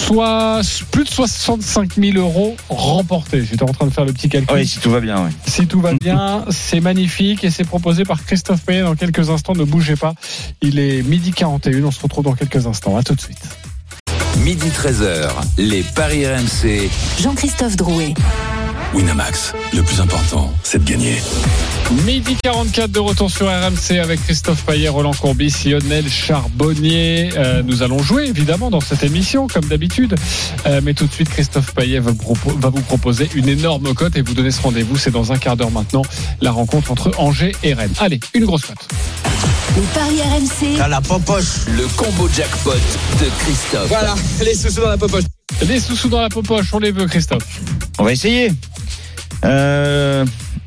[0.07, 3.43] Soit plus de 65 000 euros remportés.
[3.43, 4.55] J'étais en train de faire le petit calcul.
[4.55, 5.31] Oui, si tout va bien, oui.
[5.47, 9.55] Si tout va bien, c'est magnifique et c'est proposé par Christophe Payet dans quelques instants.
[9.55, 10.13] Ne bougez pas.
[10.61, 11.85] Il est midi 41.
[11.85, 12.99] On se retrouve dans quelques instants.
[12.99, 13.43] À tout de suite.
[14.41, 16.91] Midi 13h, les Paris RMC.
[17.23, 18.13] Jean-Christophe Drouet.
[18.95, 21.21] Winamax, le plus important, c'est de gagner.
[22.07, 27.31] Midi 44 de retour sur RMC avec Christophe Payet, Roland Courbis, Lionel Charbonnier.
[27.37, 30.15] Euh, nous allons jouer évidemment dans cette émission comme d'habitude.
[30.67, 33.93] Euh, mais tout de suite, Christophe Payet va, vous propo- va vous proposer une énorme
[33.95, 34.97] cote et vous donner ce rendez-vous.
[34.97, 36.03] C'est dans un quart d'heure maintenant
[36.41, 37.93] la rencontre entre Angers et Rennes.
[37.99, 38.87] Allez, une grosse cote.
[39.77, 40.89] Les paris RMC.
[40.89, 41.67] la popoche.
[41.77, 42.71] Le combo jackpot
[43.21, 43.89] de Christophe.
[43.89, 44.15] Voilà,
[44.45, 45.25] les sous dans la popoche.
[45.69, 47.61] Les sous-sous dans la popoche, on les veut Christophe.
[47.99, 48.51] On va essayer.
[49.45, 50.25] Euh,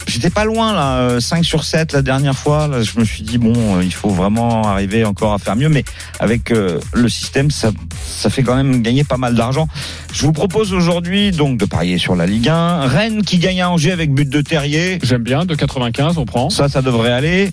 [0.07, 2.69] J'étais pas loin là, euh, 5 sur 7 la dernière fois.
[2.69, 5.67] Là, je me suis dit bon, euh, il faut vraiment arriver encore à faire mieux,
[5.67, 5.83] mais
[6.21, 7.71] avec euh, le système, ça,
[8.05, 9.67] ça fait quand même gagner pas mal d'argent.
[10.13, 12.87] Je vous propose aujourd'hui donc de parier sur la Ligue 1.
[12.87, 14.97] Rennes qui gagne à Angers avec but de Terrier.
[15.03, 16.49] J'aime bien, de 95, on prend.
[16.49, 17.51] Ça, ça devrait aller.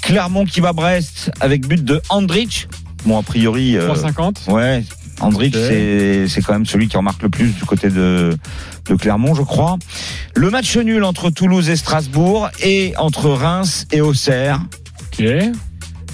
[0.00, 2.68] Clermont qui va Brest avec but de Andrich.
[3.04, 3.76] Bon, a priori.
[3.76, 4.48] euh, 3,50.
[4.52, 4.84] Ouais,
[5.20, 5.62] Andrich, Ok.
[5.68, 8.36] c'est c'est quand même celui qui remarque le plus du côté de,
[8.88, 9.76] de Clermont, je crois.
[10.34, 14.60] Le match nul entre Toulouse et Strasbourg et entre Reims et Auxerre.
[15.12, 15.24] Ok.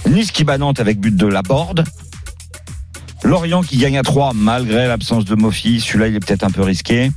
[0.08, 1.84] Nice qui bat Nantes avec but de Laborde.
[3.24, 5.80] Lorient qui gagne à 3 malgré l'absence de Mofi.
[5.80, 7.10] Celui-là, il est peut-être un peu risqué.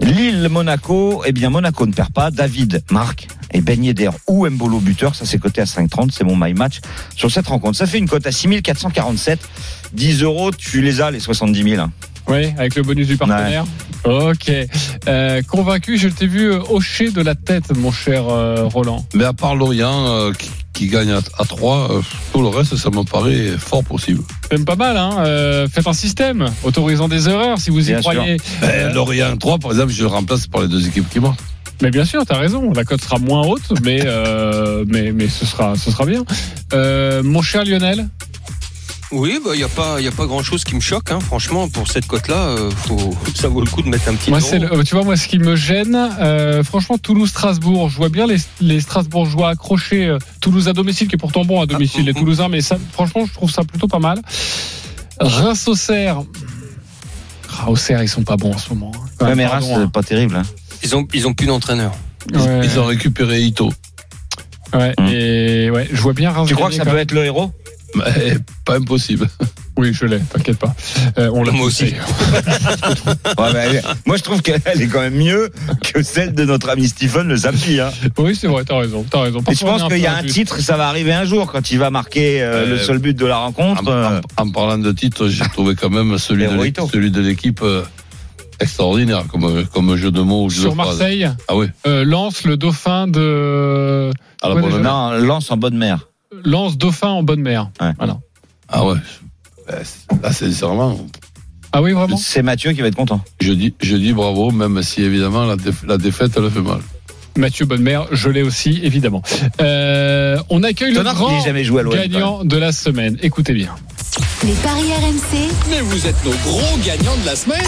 [0.00, 2.30] Lille-Monaco, eh bien Monaco ne perd pas.
[2.30, 5.14] David marque et Ben Yedder ou Mbolo buteur.
[5.14, 6.10] Ça c'est coté à 5,30.
[6.12, 6.80] C'est mon my match
[7.16, 7.78] sur cette rencontre.
[7.78, 9.38] Ça fait une cote à 6447.
[9.94, 11.80] 10 euros, tu les as les 70 000.
[11.82, 11.90] hein.
[12.26, 13.64] Oui, avec le bonus du partenaire.
[14.04, 14.50] Ok.
[15.08, 19.06] Euh, convaincu, je t'ai vu euh, hocher de la tête, mon cher euh, Roland.
[19.14, 22.00] Mais à part Lorient euh, qui, qui gagne à, à 3, euh,
[22.32, 24.22] tout le reste, ça me paraît fort possible.
[24.44, 25.18] C'est même pas mal, hein.
[25.18, 28.38] Euh, faites un système autorisant des erreurs si vous y Bien croyez.
[28.62, 31.38] Ben, Lorient 3, par exemple, je le remplace par les deux équipes qui marquent.
[31.82, 32.72] Mais bien sûr, t'as raison.
[32.72, 36.24] La cote sera moins haute, mais euh, mais mais ce sera ce sera bien.
[36.72, 38.08] Euh, mon cher Lionel.
[39.12, 41.20] Oui, il n'y a pas, y a pas grand chose qui me choque, hein.
[41.20, 44.40] franchement, pour cette cote-là, euh, faut, ça vaut le coup de mettre un petit Moi,
[44.40, 47.90] le- tu vois, moi, ce qui me gêne, euh, franchement, Toulouse-Strasbourg.
[47.90, 51.60] Je vois bien les, les Strasbourgeois accrocher euh, Toulouse à domicile, qui est pourtant bon
[51.60, 54.20] à domicile, Ah, les mm, Toulousains, mais ça, franchement, je trouve ça plutôt pas mal.
[55.20, 56.22] Reims-Auxerre.
[57.60, 58.90] Ah, Auxerre, ils sont pas bons en ce moment.
[58.96, 59.00] hein.
[59.20, 59.86] Ouais, même, mais Reims, c'est hein.
[59.92, 60.34] pas terrible.
[60.36, 60.42] hein.
[60.84, 61.92] Ils ont, ils ont plus d'entraîneur.
[62.30, 62.60] Ils, Ouais.
[62.64, 63.72] ils ont récupéré Ito.
[64.74, 65.06] Ouais, Mm.
[65.08, 66.48] et ouais, je vois bien Reims.
[66.48, 67.52] Tu crois que ça peut être le héros?
[67.94, 69.28] Mais pas impossible.
[69.76, 70.72] Oui, je l'ai, t'inquiète pas.
[71.18, 71.86] Euh, on l'a Moi aussi.
[73.38, 75.50] Ouais, bah, Moi, je trouve qu'elle est quand même mieux
[75.92, 77.80] que celle de notre ami Stephen le Zampi.
[77.80, 77.90] Hein.
[78.18, 79.40] Oui, c'est vrai, t'as raison, t'as raison.
[79.50, 81.80] Et je pense qu'il y a un titre, ça va arriver un jour quand il
[81.80, 83.82] va marquer euh, Euh, le seul but de la rencontre.
[83.82, 86.46] En, euh, en- en parlant de titre, j'ai trouvé quand même celui
[87.10, 87.60] de l'équipe,
[88.60, 90.48] extraordinaire comme, comme jeu de mots.
[90.48, 90.98] jeu Sur de phrase.
[90.98, 94.10] Marseille, Ah oui, euh, Lance le dauphin de.
[94.42, 94.88] à la Ouais, bonne déjà.
[94.88, 95.10] heure.
[95.20, 96.08] Non, lance en bonne mer.
[96.44, 97.70] Lance dauphin en bonne mer.
[97.80, 97.92] Ouais.
[97.98, 98.18] Voilà.
[98.68, 98.96] Ah ouais.
[99.82, 100.96] C'est- Là, sincèrement,
[101.72, 103.20] Ah oui, vraiment C'est Mathieu qui va être content.
[103.40, 106.80] je dis, je dis bravo, même si évidemment la, déf- la défaite, elle fait mal.
[107.36, 109.22] Mathieu Bonnemer, je l'ai aussi, évidemment.
[109.60, 113.18] Euh, on accueille le grand jamais joué à gagnant de la semaine.
[113.22, 113.74] Écoutez bien.
[114.44, 115.48] Les paris RMC.
[115.70, 117.58] Mais vous êtes nos gros gagnants de la semaine.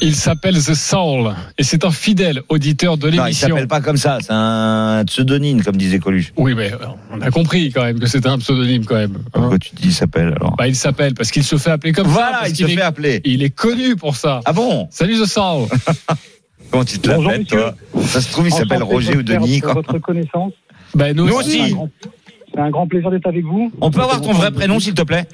[0.00, 3.48] Il s'appelle The Soul et c'est un fidèle auditeur de Non, il l'émission.
[3.48, 6.32] s'appelle pas comme ça, c'est un pseudonyme, comme disait Coluche.
[6.36, 6.70] Oui, mais
[7.10, 9.16] on a compris quand même que c'était un pseudonyme quand même.
[9.16, 9.30] hein.
[9.32, 12.06] Pourquoi tu dis il s'appelle alors Bah, il s'appelle parce qu'il se fait appeler comme
[12.06, 12.12] ça.
[12.12, 13.20] Voilà, il se est- fait appeler.
[13.24, 14.40] Il est connu pour ça.
[14.44, 14.86] Ah bon?
[14.92, 15.66] Salut The Soul.
[16.70, 19.60] Comment tu te l'appelles, toi Ça se trouve, il s'appelle Roger ou Denis.
[19.60, 19.74] quoi.
[19.74, 20.52] Votre connaissance.
[20.94, 21.74] Bah, nous, Nous aussi.
[22.54, 23.70] C'est un grand plaisir d'être avec vous.
[23.80, 25.26] On peut avoir ton vrai prénom, s'il te plaît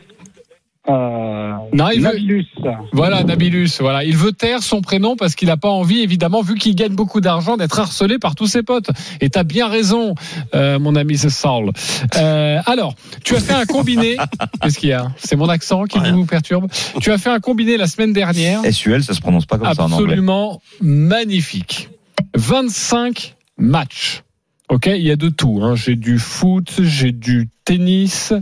[0.89, 2.47] Euh, Non, il veut- Nabilus.
[2.93, 3.70] Voilà, Nabilus.
[3.78, 6.95] Voilà, il veut taire son prénom parce qu'il n'a pas envie, évidemment, vu qu'il gagne
[6.95, 8.91] beaucoup d'argent, d'être harcelé par tous ses potes.
[9.20, 10.14] Et t'as bien raison,
[10.55, 11.70] euh, mon ami The Soul.
[12.16, 14.16] Euh, alors, tu as fait un combiné.
[14.62, 15.12] Qu'est-ce qu'il y a?
[15.18, 16.66] C'est mon accent qui vous perturbe.
[17.01, 18.61] Tu as fait un combiné la semaine dernière.
[18.72, 20.03] SUL, ça se prononce pas comme ça en anglais.
[20.05, 21.91] Absolument magnifique.
[22.35, 24.22] 25 matchs.
[24.72, 25.60] Ok, il y a de tout.
[25.62, 25.74] hein.
[25.76, 28.32] J'ai du foot, j'ai du tennis.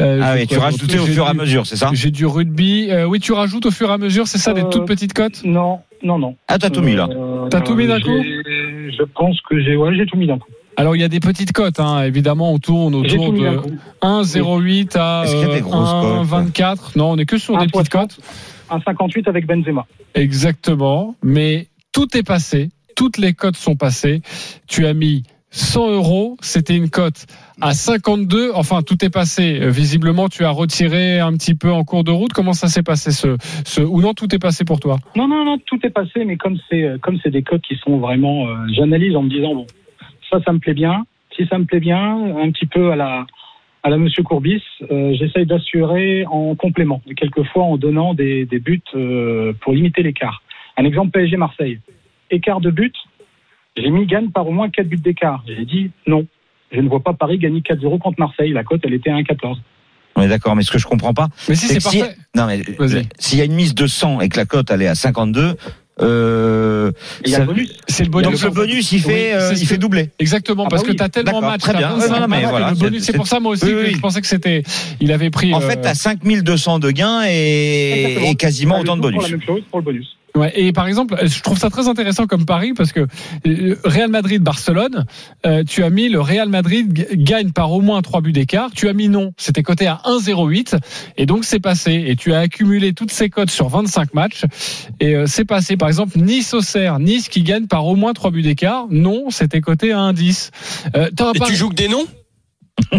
[0.00, 1.90] euh, Ah oui, tu d'autre au fur et à mesure, c'est ça?
[1.92, 2.92] J'ai du rugby.
[2.92, 5.14] Euh, oui, tu rajoutes au fur et à mesure, c'est ça, des Euh, toutes petites
[5.14, 5.44] cotes?
[5.44, 6.36] Non, non, non.
[6.46, 7.08] Ah, t'as tout mis là.
[7.10, 8.22] Euh, T'as tout mis d'un coup?
[8.22, 10.48] Je pense que j'ai ouais, j'ai tout mis d'un coup.
[10.76, 12.02] Alors, il y a des petites cotes, hein.
[12.04, 13.70] évidemment, on tourne autour de coup.
[14.00, 15.90] 1,08 à Est-ce qu'il y a des euh, grosses
[16.30, 16.78] cotes 1,24.
[16.96, 18.16] Non, on est que sur Un des petites 60.
[18.16, 18.24] cotes.
[18.70, 19.86] Un 58 avec Benzema.
[20.14, 21.16] Exactement.
[21.24, 22.70] Mais tout est passé.
[22.94, 24.22] Toutes les cotes sont passées.
[24.68, 25.24] Tu as mis
[25.54, 26.36] 100 euros.
[26.40, 27.26] C'était une cote
[27.60, 28.50] à 52.
[28.54, 29.70] Enfin, tout est passé.
[29.70, 32.32] Visiblement, tu as retiré un petit peu en cours de route.
[32.32, 34.98] Comment ça s'est passé ce, ou non, tout est passé pour toi?
[35.14, 37.76] Non, non, non, tout est passé, mais comme c'est euh, comme c'est des codes qui
[37.76, 39.66] sont vraiment, euh, j'analyse en me disant bon,
[40.30, 41.04] ça, ça me plaît bien.
[41.36, 43.26] Si ça me plaît bien, un petit peu à la
[43.84, 48.58] à la Monsieur Courbis, euh, j'essaye d'assurer en complément, et quelquefois en donnant des, des
[48.58, 48.82] buts
[49.60, 50.42] pour limiter l'écart.
[50.78, 51.80] Un exemple PSG Marseille,
[52.30, 52.94] écart de but
[53.76, 55.42] J'ai mis gagne par au moins 4 buts d'écart.
[55.46, 56.26] J'ai dit non.
[56.72, 58.52] Je ne vois pas Paris gagner 4-0 contre Marseille.
[58.52, 59.56] La cote, elle était à 1,14.
[60.16, 61.98] On est d'accord, mais ce que je comprends pas, Mais si, c'est c'est que si-
[61.98, 62.16] parfait.
[62.36, 63.08] non mais Vas-y.
[63.18, 65.56] s'il y a une mise de 100 et que la cote elle est à 52,
[66.00, 66.90] euh,
[67.24, 67.76] Et il y a ça- le bonus.
[67.88, 70.10] C'est donc le bonus il Oui, fait, euh, c'est il fait que- doubler.
[70.20, 70.96] Exactement, Ah parce bah que oui.
[70.98, 71.62] tu as tellement matchs.
[71.62, 71.88] très t'as bien.
[71.90, 73.00] 25 Non, non, mais matchs, voilà, le c'est- bonus.
[73.02, 73.92] C'est c'est- pour ça, moi aussi, Oui, que oui.
[73.94, 74.62] je pensais que c'était.
[75.00, 75.52] Il avait pris.
[75.52, 79.16] En euh, fait, t'as 5200 de gains et, quasiment autant de bonus.
[79.18, 80.16] Pour la même chose pour le bonus.
[80.36, 83.06] Ouais, et par exemple, je trouve ça très intéressant comme pari parce que
[83.46, 85.06] euh, Real Madrid-Barcelone,
[85.46, 88.72] euh, tu as mis le Real Madrid gagne par au moins 3 buts d'écart.
[88.72, 90.76] Tu as mis non, c'était coté à 1,08
[91.18, 92.04] et donc c'est passé.
[92.08, 94.42] Et tu as accumulé toutes ces cotes sur 25 matchs
[94.98, 95.76] et euh, c'est passé.
[95.76, 98.86] Par exemple, Nice-Auxerre, Nice qui gagne par au moins 3 buts d'écart.
[98.90, 100.50] Non, c'était coté à 1,10.
[100.96, 102.06] Euh, t'as un Et tu joues que des noms?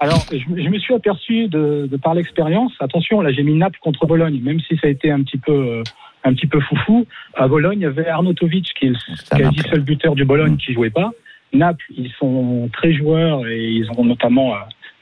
[0.00, 2.72] Alors, je, je me suis aperçu de, de par l'expérience.
[2.80, 5.52] Attention, là, j'ai mis Naples contre Bologne, même si ça a été un petit peu,
[5.52, 5.82] euh,
[6.24, 7.06] un petit peu foufou.
[7.34, 8.96] À Bologne, il y avait Arnautovic, qui est le
[9.38, 11.12] quasi seul buteur du Bologne, qui jouait pas.
[11.52, 14.58] Naples, ils sont très joueurs et ils ont notamment euh,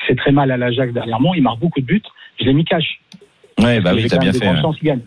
[0.06, 1.34] fait très mal à l'Ajax dernièrement.
[1.34, 2.02] Ils marquent beaucoup de buts.
[2.38, 3.00] Je l'ai mis cash.
[3.58, 4.48] Ouais, bah oui, t'as bien fait.
[4.56, 4.60] ouais.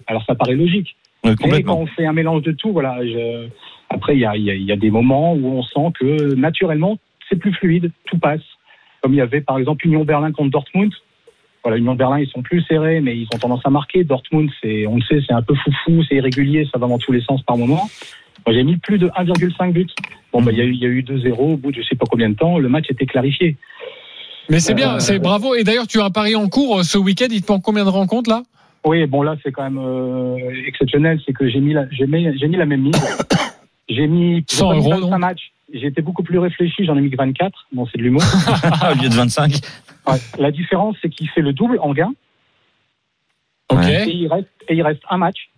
[0.08, 0.96] Alors, ça paraît logique.
[1.24, 2.98] Ouais, Mais quand on fait un mélange de tout, voilà.
[3.06, 3.48] je-
[3.90, 5.92] Après, il y a, il y a- il y a des moments où on sent
[6.00, 6.98] que naturellement,
[7.30, 8.42] c'est plus fluide, tout passe.
[9.02, 10.92] Comme il y avait par exemple Union Berlin contre Dortmund.
[11.66, 14.04] Voilà, Union Berlin, ils sont plus serrés, mais ils ont tendance à marquer.
[14.04, 17.12] Dortmund, c'est, on le sait, c'est un peu foufou, c'est irrégulier, ça va dans tous
[17.12, 17.90] les sens par moment.
[18.46, 19.88] Moi, j'ai mis plus de 1,5 buts.
[20.32, 21.96] Bon, bah, il y a eu, y a eu 2-0 au bout de je sais
[21.96, 22.60] pas combien de temps.
[22.60, 23.58] Le match était clarifié.
[24.48, 25.56] Mais c'est bien, Euh, c'est bravo.
[25.56, 27.26] Et d'ailleurs, tu as un pari en cours euh, ce week-end.
[27.32, 28.44] Il te manque combien de rencontres là?
[28.86, 30.38] Oui, bon là c'est quand même euh,
[30.68, 32.94] exceptionnel, c'est que j'ai mis la, j'ai mis, j'ai mis la même mise.
[33.90, 35.20] J'ai mis j'ai 100 pas mis euros, 25 donc.
[35.20, 35.52] matchs.
[35.74, 37.68] J'ai été beaucoup plus réfléchi, j'en ai mis que 24.
[37.72, 38.22] Bon, c'est de l'humour.
[38.92, 39.60] Au lieu de 25.
[40.08, 40.18] Ouais.
[40.38, 42.14] La différence, c'est qu'il fait le double en gain
[43.72, 43.80] Ok.
[43.80, 44.08] Ouais.
[44.10, 45.50] et il reste et il reste un match.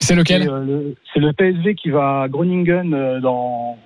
[0.00, 3.78] C'est lequel euh, le- C'est le PSV qui va à Groningen euh, dans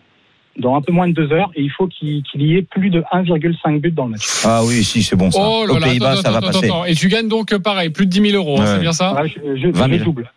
[0.56, 2.90] dans un peu moins de deux heures et il faut qu'il qu'il y ait plus
[2.90, 4.26] de 1,5 but dans le match.
[4.44, 5.40] Ah oui, si, c'est bon ça.
[5.42, 6.66] Oh là Aux Pays-Bas, attends, ça va attends, passer.
[6.66, 6.84] attends.
[6.84, 8.66] Et tu gagnes donc euh, pareil, plus de 10 000 euros, hein, Ouais.
[8.74, 9.98] c'est bien ça je, je, 20 000.
[9.98, 10.30] je double.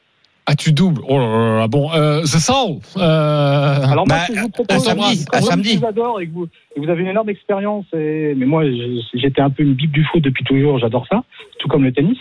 [0.45, 1.01] Ah, tu doubles.
[1.07, 1.67] Oh là là là.
[1.69, 2.79] Bon, euh, The Soul.
[2.97, 3.01] Euh...
[3.01, 5.77] Alors moi, Bah, ce que je vous à propose, samedi, comme à je samedi.
[5.77, 9.01] vous adore et que vous, et vous avez une énorme expérience, et, mais moi, je-
[9.13, 11.23] j'étais un peu une bible du foot depuis toujours, j'adore ça,
[11.59, 12.17] tout comme le tennis.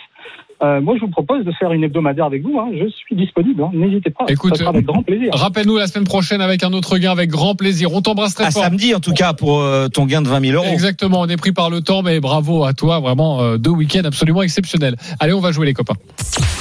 [0.65, 2.59] Euh, moi, je vous propose de faire une hebdomadaire avec vous.
[2.59, 2.69] Hein.
[2.73, 3.63] Je suis disponible.
[3.63, 3.71] hein.
[3.75, 4.27] N'hésitez pas.
[4.29, 5.31] Écoute, ça sera avec grand plaisir.
[5.35, 7.93] Rappelle-nous la semaine prochaine avec un autre gain avec grand plaisir.
[7.93, 8.63] On t'embrasse très À fort.
[8.63, 10.73] samedi, en tout cas, pour euh, ton gain de 20 000 euros.
[10.73, 14.03] Exactement, on est pris par le temps, mais bravo à toi, vraiment euh, deux week-ends
[14.05, 14.97] absolument exceptionnels.
[15.21, 15.95] Allez, on va jouer les copains.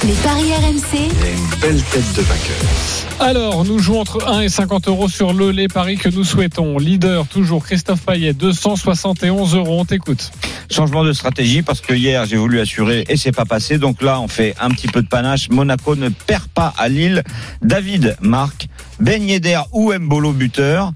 [0.04, 3.20] Les paris RMC, une belle tête de vainqueur.
[3.20, 6.76] Alors, nous jouons entre 1 et 50 euros sur le les paris que nous souhaitons.
[6.78, 9.78] Leader, toujours Christophe Payet, 271 euros.
[9.80, 10.32] On t'écoute.
[10.70, 13.78] Changement de stratégie parce que hier j'ai voulu assurer et c'est pas passé.
[13.78, 15.50] Donc là on fait un petit peu de panache.
[15.50, 17.22] Monaco ne perd pas à Lille.
[17.60, 18.68] David marque.
[19.00, 20.92] Ben Yedder ou Mbolo buteur.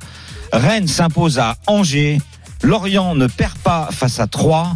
[0.53, 2.18] Rennes s'impose à Angers.
[2.62, 4.72] Lorient ne perd pas face à 3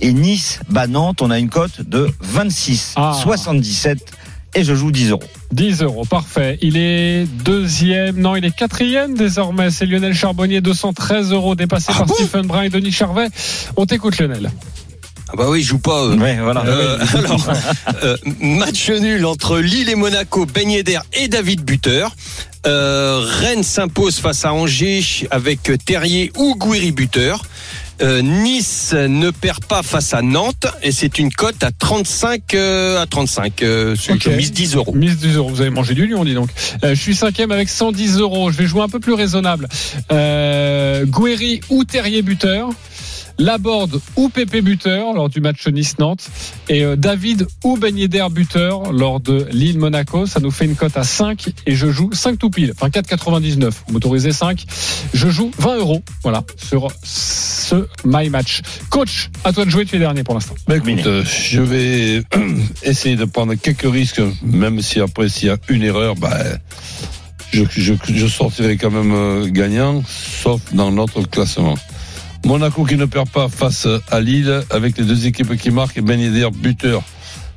[0.00, 1.22] et Nice bat Nantes.
[1.22, 3.18] On a une cote de 26 Ah.
[3.20, 3.98] 77
[4.54, 5.22] et je joue 10 euros.
[5.52, 6.58] 10 euros, parfait.
[6.62, 9.70] Il est deuxième, non, il est quatrième désormais.
[9.70, 13.28] C'est Lionel Charbonnier, 213 euros, dépassé Ah par bon Stephen Brun et Denis Charvet.
[13.76, 14.50] On t'écoute, Lionel.
[15.28, 16.04] Ah bah oui, je joue pas.
[16.04, 16.16] euh.
[16.16, 16.64] Ouais, voilà.
[16.66, 17.46] Euh, alors,
[18.04, 22.14] euh, match nul entre Lille et Monaco, Ben Yedder et David Buteur.
[22.66, 27.42] Euh, Rennes s'impose face à Angers avec Terrier ou Gouiri Buteur.
[28.02, 33.00] Euh, nice ne perd pas face à Nantes et c'est une cote à 35 euh,
[33.00, 33.62] à 35.
[33.62, 34.20] Euh, Ok.
[34.24, 34.92] Je mise 10 euros.
[34.94, 35.48] Mise 10 euros.
[35.48, 36.50] Vous avez mangé du lion, dis donc.
[36.84, 38.50] Euh, je suis cinquième avec 110 euros.
[38.50, 39.66] Je vais jouer un peu plus raisonnable.
[40.12, 42.68] Euh, Guéry ou Terrier buteur?
[43.38, 46.28] Laborde ou Pépé buteur lors du match Nice-Nantes
[46.68, 50.26] et euh, David ou Ben Yedder buteur lors de Lille-Monaco.
[50.26, 53.70] Ça nous fait une cote à 5 et je joue 5 tout pile, enfin 4,99.
[53.86, 54.64] Vous m'autorisez 5.
[55.12, 58.62] Je joue 20 euros, voilà, sur ce My Match.
[58.90, 60.54] Coach, à toi de jouer, tu es dernier pour l'instant.
[60.72, 62.22] Écoute, euh, je vais
[62.82, 66.38] essayer de prendre quelques risques, même si après, s'il y a une erreur, bah,
[67.52, 71.76] je, je, je sortirai quand même euh, gagnant, sauf dans notre classement.
[72.44, 76.00] Monaco qui ne perd pas face à Lille, avec les deux équipes qui marquent, et
[76.02, 77.02] Ben Yedder buteur.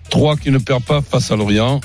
[0.09, 1.79] 3 qui ne perd pas face à Lorient.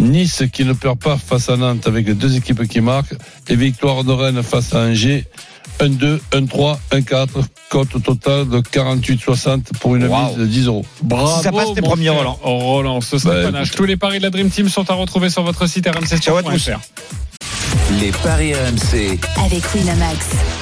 [0.00, 3.14] Nice qui ne perd pas face à Nantes, avec les deux équipes qui marquent.
[3.48, 5.24] Et victoire de Rennes face à Angers.
[5.80, 7.28] 1-2, 1-3, 1-4,
[7.68, 10.28] cote totale de 48,60 pour une Wow.
[10.30, 10.84] mise de 10 euros.
[11.02, 12.38] Bravo, Si ça passe, t'es mon premier, cher Roland.
[12.42, 13.70] Roland, ce serait Bah, panache.
[13.70, 16.80] Tous les paris de la Dream Team sont à retrouver sur votre site rmc.fr.
[18.00, 19.20] Les paris RMC.
[19.44, 20.26] avec Winamax.